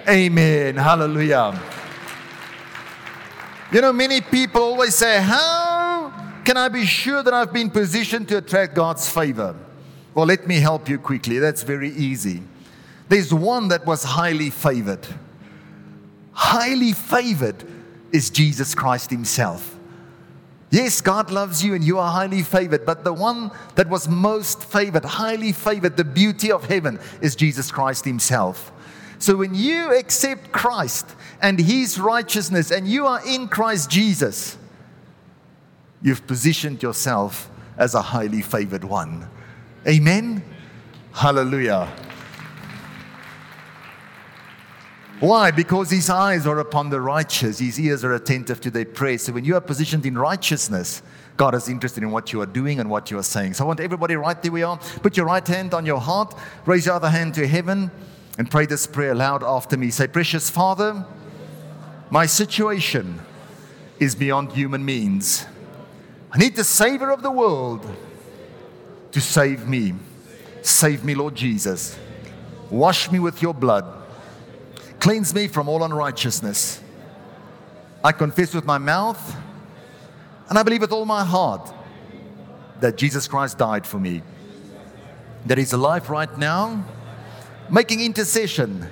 Amen. 0.07 0.75
Hallelujah. 0.75 1.59
You 3.71 3.81
know, 3.81 3.93
many 3.93 4.21
people 4.21 4.61
always 4.61 4.95
say, 4.95 5.21
How 5.21 6.11
can 6.43 6.57
I 6.57 6.67
be 6.69 6.85
sure 6.85 7.23
that 7.23 7.33
I've 7.33 7.53
been 7.53 7.69
positioned 7.69 8.27
to 8.29 8.37
attract 8.37 8.75
God's 8.75 9.07
favor? 9.09 9.55
Well, 10.13 10.25
let 10.25 10.47
me 10.47 10.59
help 10.59 10.89
you 10.89 10.97
quickly. 10.97 11.39
That's 11.39 11.63
very 11.63 11.91
easy. 11.91 12.41
There's 13.07 13.33
one 13.33 13.67
that 13.69 13.85
was 13.85 14.03
highly 14.03 14.49
favored. 14.49 15.05
Highly 16.33 16.93
favored 16.93 17.63
is 18.11 18.29
Jesus 18.29 18.73
Christ 18.75 19.09
Himself. 19.09 19.77
Yes, 20.69 21.01
God 21.01 21.29
loves 21.29 21.63
you 21.63 21.73
and 21.73 21.83
you 21.83 21.99
are 21.99 22.11
highly 22.11 22.43
favored, 22.43 22.85
but 22.85 23.03
the 23.03 23.13
one 23.13 23.51
that 23.75 23.89
was 23.89 24.07
most 24.07 24.63
favored, 24.63 25.03
highly 25.03 25.51
favored, 25.51 25.97
the 25.97 26.05
beauty 26.05 26.51
of 26.51 26.63
heaven 26.65 26.99
is 27.21 27.35
Jesus 27.35 27.69
Christ 27.71 28.05
Himself. 28.05 28.71
So 29.21 29.35
when 29.35 29.53
you 29.53 29.95
accept 29.95 30.51
Christ 30.51 31.05
and 31.43 31.59
His 31.59 31.99
righteousness 31.99 32.71
and 32.71 32.87
you 32.87 33.05
are 33.05 33.21
in 33.23 33.47
Christ 33.47 33.91
Jesus, 33.91 34.57
you've 36.01 36.25
positioned 36.25 36.81
yourself 36.81 37.51
as 37.77 37.93
a 37.93 38.01
highly 38.01 38.41
favored 38.41 38.83
one. 38.83 39.29
Amen? 39.87 40.43
Hallelujah. 41.13 41.87
Why? 45.19 45.51
Because 45.51 45.91
his 45.91 46.09
eyes 46.09 46.47
are 46.47 46.57
upon 46.57 46.89
the 46.89 46.99
righteous, 46.99 47.59
his 47.59 47.79
ears 47.79 48.03
are 48.03 48.15
attentive 48.15 48.59
to 48.61 48.71
their 48.71 48.85
prayer. 48.85 49.19
So 49.19 49.33
when 49.33 49.45
you 49.45 49.55
are 49.55 49.61
positioned 49.61 50.03
in 50.07 50.17
righteousness, 50.17 51.03
God 51.37 51.53
is 51.53 51.69
interested 51.69 52.01
in 52.01 52.09
what 52.09 52.33
you 52.33 52.41
are 52.41 52.47
doing 52.47 52.79
and 52.79 52.89
what 52.89 53.11
you 53.11 53.19
are 53.19 53.23
saying. 53.23 53.53
So 53.53 53.65
I 53.65 53.67
want 53.67 53.81
everybody 53.81 54.15
right 54.15 54.41
there 54.41 54.51
we 54.51 54.63
are. 54.63 54.77
Put 54.77 55.15
your 55.15 55.27
right 55.27 55.47
hand 55.47 55.75
on 55.75 55.85
your 55.85 55.99
heart, 55.99 56.35
raise 56.65 56.87
your 56.87 56.95
other 56.95 57.11
hand 57.11 57.35
to 57.35 57.45
heaven, 57.47 57.91
and 58.37 58.49
pray 58.49 58.65
this 58.65 58.87
prayer 58.87 59.11
aloud 59.11 59.43
after 59.43 59.77
me. 59.77 59.91
Say, 59.91 60.07
Precious 60.07 60.49
Father, 60.49 61.05
my 62.09 62.25
situation 62.25 63.21
is 63.99 64.15
beyond 64.15 64.53
human 64.53 64.83
means. 64.83 65.45
I 66.31 66.37
need 66.37 66.55
the 66.55 66.63
Savior 66.63 67.11
of 67.11 67.23
the 67.23 67.31
world 67.31 67.85
to 69.11 69.21
save 69.21 69.67
me. 69.67 69.93
Save 70.61 71.03
me, 71.03 71.15
Lord 71.15 71.35
Jesus. 71.35 71.97
Wash 72.69 73.11
me 73.11 73.19
with 73.19 73.41
your 73.41 73.53
blood 73.53 74.01
Cleanse 75.01 75.33
me 75.33 75.47
from 75.47 75.67
all 75.67 75.83
unrighteousness. 75.83 76.79
I 78.03 78.11
confess 78.11 78.53
with 78.53 78.65
my 78.65 78.77
mouth 78.77 79.35
and 80.47 80.59
I 80.59 80.63
believe 80.63 80.81
with 80.81 80.91
all 80.91 81.05
my 81.05 81.25
heart 81.25 81.73
that 82.81 82.97
Jesus 82.97 83.27
Christ 83.27 83.57
died 83.57 83.87
for 83.87 83.99
me, 83.99 84.21
that 85.47 85.57
He's 85.57 85.73
alive 85.73 86.11
right 86.11 86.37
now, 86.37 86.85
making 87.69 88.01
intercession 88.01 88.87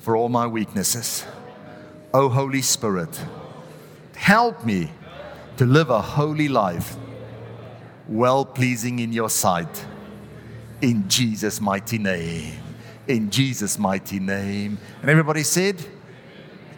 for 0.00 0.16
all 0.16 0.28
my 0.28 0.46
weaknesses. 0.46 1.24
Oh, 2.12 2.28
Holy 2.28 2.62
Spirit, 2.62 3.20
help 4.14 4.64
me 4.64 4.90
to 5.56 5.64
live 5.64 5.90
a 5.90 6.00
holy 6.00 6.48
life, 6.48 6.96
well 8.08 8.44
pleasing 8.44 8.98
in 8.98 9.12
your 9.12 9.30
sight. 9.30 9.86
In 10.80 11.08
Jesus' 11.08 11.60
mighty 11.60 11.98
name 11.98 12.62
in 13.08 13.30
Jesus' 13.30 13.78
mighty 13.78 14.18
name. 14.20 14.78
And 15.00 15.10
everybody 15.10 15.42
said, 15.42 15.84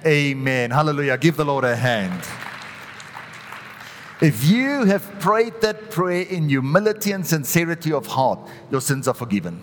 Amen. 0.06 0.70
Hallelujah. 0.70 1.16
Give 1.16 1.36
the 1.36 1.44
Lord 1.44 1.64
a 1.64 1.74
hand. 1.74 2.22
If 4.20 4.44
you 4.44 4.84
have 4.84 5.18
prayed 5.18 5.60
that 5.62 5.90
prayer 5.90 6.22
in 6.22 6.48
humility 6.48 7.12
and 7.12 7.26
sincerity 7.26 7.92
of 7.92 8.06
heart, 8.06 8.38
your 8.70 8.80
sins 8.80 9.08
are 9.08 9.14
forgiven. 9.14 9.62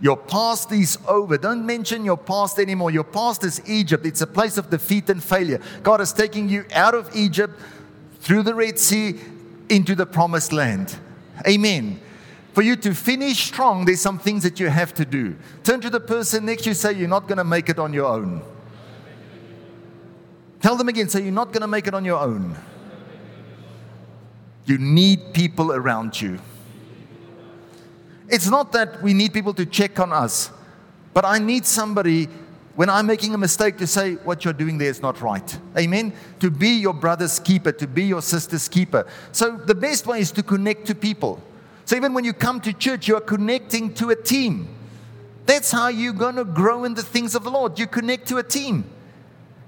Your 0.00 0.16
past 0.16 0.70
is 0.72 0.98
over. 1.08 1.36
Don't 1.38 1.66
mention 1.66 2.04
your 2.04 2.16
past 2.16 2.58
anymore. 2.58 2.90
Your 2.90 3.04
past 3.04 3.44
is 3.44 3.60
Egypt. 3.68 4.06
It's 4.06 4.20
a 4.20 4.26
place 4.26 4.56
of 4.56 4.70
defeat 4.70 5.10
and 5.10 5.22
failure. 5.22 5.60
God 5.82 6.00
is 6.00 6.12
taking 6.12 6.48
you 6.48 6.64
out 6.72 6.94
of 6.94 7.10
Egypt 7.14 7.58
through 8.20 8.44
the 8.44 8.54
Red 8.54 8.78
Sea 8.78 9.18
into 9.68 9.94
the 9.94 10.06
promised 10.06 10.52
land. 10.52 10.96
Amen 11.46 12.00
for 12.58 12.62
you 12.62 12.74
to 12.74 12.92
finish 12.92 13.44
strong, 13.44 13.84
there's 13.84 14.00
some 14.00 14.18
things 14.18 14.42
that 14.42 14.58
you 14.58 14.68
have 14.68 14.92
to 14.94 15.04
do. 15.04 15.36
Turn 15.62 15.80
to 15.80 15.88
the 15.88 16.00
person 16.00 16.44
next 16.44 16.62
to 16.64 16.70
you, 16.70 16.74
say, 16.74 16.92
You're 16.92 17.06
not 17.06 17.28
going 17.28 17.38
to 17.38 17.44
make 17.44 17.68
it 17.68 17.78
on 17.78 17.92
your 17.92 18.06
own. 18.06 18.42
Tell 20.60 20.74
them 20.74 20.88
again, 20.88 21.08
say, 21.08 21.22
You're 21.22 21.30
not 21.30 21.52
going 21.52 21.60
to 21.60 21.68
make 21.68 21.86
it 21.86 21.94
on 21.94 22.04
your 22.04 22.18
own. 22.18 22.56
You 24.66 24.76
need 24.76 25.34
people 25.34 25.70
around 25.70 26.20
you. 26.20 26.40
It's 28.28 28.48
not 28.48 28.72
that 28.72 29.02
we 29.02 29.14
need 29.14 29.32
people 29.32 29.54
to 29.54 29.66
check 29.66 29.98
on 29.98 30.12
us, 30.12 30.50
but 31.14 31.24
I 31.24 31.38
need 31.38 31.64
somebody 31.64 32.28
when 32.78 32.88
I'm 32.88 33.06
making 33.06 33.34
a 33.34 33.38
mistake 33.38 33.76
to 33.78 33.88
say 33.88 34.14
what 34.16 34.44
you're 34.44 34.54
doing 34.54 34.78
there 34.78 34.88
is 34.88 35.02
not 35.02 35.20
right. 35.20 35.58
Amen? 35.76 36.12
To 36.38 36.48
be 36.48 36.68
your 36.68 36.94
brother's 36.94 37.40
keeper, 37.40 37.72
to 37.72 37.88
be 37.88 38.04
your 38.04 38.22
sister's 38.22 38.68
keeper. 38.68 39.04
So 39.32 39.56
the 39.56 39.74
best 39.74 40.06
way 40.06 40.20
is 40.20 40.30
to 40.32 40.44
connect 40.44 40.86
to 40.86 40.94
people. 40.94 41.42
So 41.86 41.96
even 41.96 42.14
when 42.14 42.24
you 42.24 42.32
come 42.32 42.60
to 42.60 42.72
church, 42.72 43.08
you 43.08 43.16
are 43.16 43.20
connecting 43.20 43.94
to 43.94 44.10
a 44.10 44.16
team. 44.16 44.68
That's 45.46 45.72
how 45.72 45.88
you're 45.88 46.12
going 46.12 46.36
to 46.36 46.44
grow 46.44 46.84
in 46.84 46.94
the 46.94 47.02
things 47.02 47.34
of 47.34 47.42
the 47.42 47.50
Lord. 47.50 47.78
You 47.78 47.86
connect 47.86 48.28
to 48.28 48.36
a 48.36 48.44
team. 48.44 48.84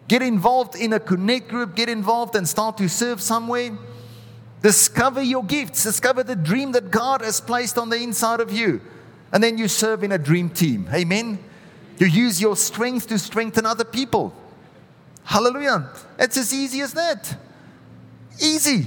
Get 0.06 0.22
involved 0.22 0.76
in 0.76 0.92
a 0.92 1.00
connect 1.00 1.48
group, 1.48 1.74
get 1.74 1.88
involved 1.88 2.36
and 2.36 2.48
start 2.48 2.76
to 2.78 2.88
serve 2.88 3.20
somewhere. 3.20 3.76
Discover 4.62 5.22
your 5.22 5.44
gifts, 5.44 5.84
discover 5.84 6.22
the 6.22 6.36
dream 6.36 6.72
that 6.72 6.90
God 6.90 7.22
has 7.22 7.40
placed 7.40 7.78
on 7.78 7.88
the 7.88 7.96
inside 7.96 8.40
of 8.40 8.52
you. 8.52 8.80
And 9.32 9.42
then 9.42 9.58
you 9.58 9.68
serve 9.68 10.04
in 10.04 10.12
a 10.12 10.18
dream 10.18 10.50
team. 10.50 10.88
Amen. 10.92 11.38
You 11.98 12.06
use 12.06 12.40
your 12.40 12.56
strength 12.56 13.06
to 13.08 13.18
strengthen 13.18 13.64
other 13.64 13.84
people. 13.84 14.34
Hallelujah. 15.24 15.90
It's 16.18 16.36
as 16.36 16.52
easy 16.52 16.80
as 16.80 16.92
that. 16.94 17.36
Easy. 18.42 18.86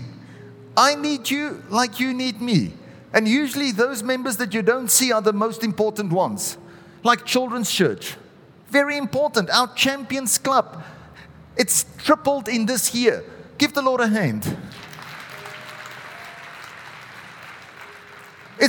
I 0.75 0.95
need 0.95 1.29
you 1.29 1.63
like 1.69 1.99
you 1.99 2.13
need 2.13 2.41
me. 2.41 2.73
And 3.13 3.27
usually, 3.27 3.71
those 3.71 4.01
members 4.01 4.37
that 4.37 4.53
you 4.55 4.63
don't 4.63 4.89
see 4.89 5.11
are 5.11 5.21
the 5.21 5.33
most 5.33 5.63
important 5.63 6.11
ones, 6.11 6.57
like 7.03 7.25
Children's 7.25 7.71
Church. 7.71 8.15
Very 8.69 8.97
important. 8.97 9.51
Our 9.51 9.71
Champions 9.75 10.39
Club. 10.39 10.83
It's 11.55 11.85
tripled 11.99 12.47
in 12.47 12.65
this 12.65 12.95
year. 12.95 13.23
Give 13.59 13.71
the 13.71 13.83
Lord 13.83 14.01
a 14.01 14.07
hand. 14.07 14.57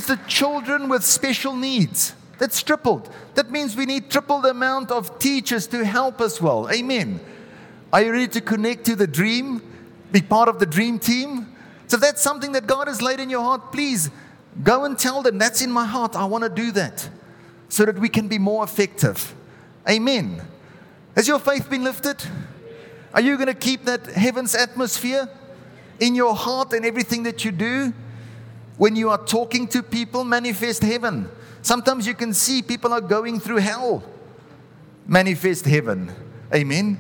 The 0.07 0.19
children 0.29 0.89
with 0.89 1.05
special 1.05 1.55
needs. 1.55 2.15
That's 2.39 2.63
tripled. 2.63 3.09
That 3.35 3.51
means 3.51 3.77
we 3.77 3.87
need 3.87 4.11
triple 4.11 4.41
the 4.41 4.51
amount 4.51 4.91
of 4.91 5.19
teachers 5.19 5.67
to 5.69 5.85
help 5.85 6.21
us 6.21 6.41
well. 6.41 6.71
Amen. 6.71 7.21
Are 7.93 8.03
you 8.03 8.13
ready 8.13 8.29
to 8.29 8.41
connect 8.41 8.85
to 8.87 8.97
the 8.97 9.07
dream? 9.07 9.63
Be 10.13 10.21
part 10.21 10.49
of 10.49 10.59
the 10.59 10.67
dream 10.67 10.99
team? 10.99 11.55
So 11.87 11.97
if 11.97 12.01
that's 12.01 12.23
something 12.23 12.53
that 12.53 12.67
God 12.67 12.89
has 12.89 13.01
laid 13.01 13.21
in 13.21 13.31
your 13.31 13.43
heart, 13.43 13.73
please 13.73 14.11
Go 14.63 14.85
and 14.85 14.97
tell 14.97 15.23
them, 15.23 15.39
that's 15.39 15.63
in 15.63 15.73
my 15.73 15.85
heart. 15.85 16.15
I 16.15 16.25
want 16.27 16.45
to 16.45 16.51
do 16.51 16.71
that 16.73 17.09
so 17.69 17.85
that 17.85 17.99
we 17.99 18.09
can 18.09 18.29
be 18.29 18.39
more 18.39 18.63
effective. 18.63 19.35
Amen. 19.89 20.43
Has 21.17 21.27
your 21.27 21.39
faith 21.39 21.69
been 21.69 21.83
lifted? 21.83 22.23
Are 23.13 23.21
you 23.21 23.37
going 23.37 23.49
to 23.49 23.55
keep 23.55 23.85
that 23.85 24.07
heaven's 24.07 24.55
atmosphere 24.55 25.29
in 25.99 26.15
your 26.15 26.35
heart 26.35 26.73
and 26.73 26.85
everything 26.85 27.25
that 27.25 27.45
you 27.45 27.51
do? 27.51 27.93
When 28.77 28.97
you 28.97 29.11
are 29.11 29.19
talking 29.25 29.69
to 29.69 29.83
people, 29.83 30.25
manifest 30.25 30.83
heaven. 30.83 31.29
Sometimes 31.63 32.07
you 32.07 32.15
can 32.15 32.35
see 32.35 32.63
people 32.63 32.93
are 32.93 33.01
going 33.01 33.41
through 33.41 33.59
hell. 33.59 34.03
Manifest 35.07 35.65
heaven. 35.65 36.13
Amen. 36.53 36.99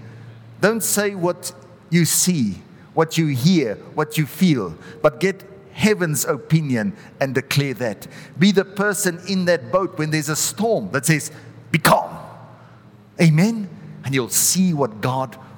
Don't 0.60 0.82
say 0.82 1.14
what 1.14 1.52
you 1.90 2.04
see, 2.04 2.56
what 2.94 3.18
you 3.18 3.26
hear, 3.26 3.74
what 3.94 4.16
you 4.16 4.26
feel, 4.26 4.76
but 5.02 5.20
get 5.20 5.44
heaven's 5.72 6.24
opinion 6.24 6.96
and 7.20 7.34
declare 7.34 7.74
that. 7.74 8.06
Be 8.38 8.52
the 8.52 8.64
person 8.64 9.20
in 9.28 9.44
that 9.46 9.72
boat 9.72 9.98
when 9.98 10.10
there's 10.10 10.28
a 10.28 10.36
storm 10.36 10.90
that 10.92 11.04
says, 11.04 11.30
Be 11.70 11.78
calm. 11.78 12.16
Amen. 13.20 13.68
And 14.04 14.14
you'll 14.14 14.28
see 14.28 14.72
what 14.72 15.00
God 15.00 15.36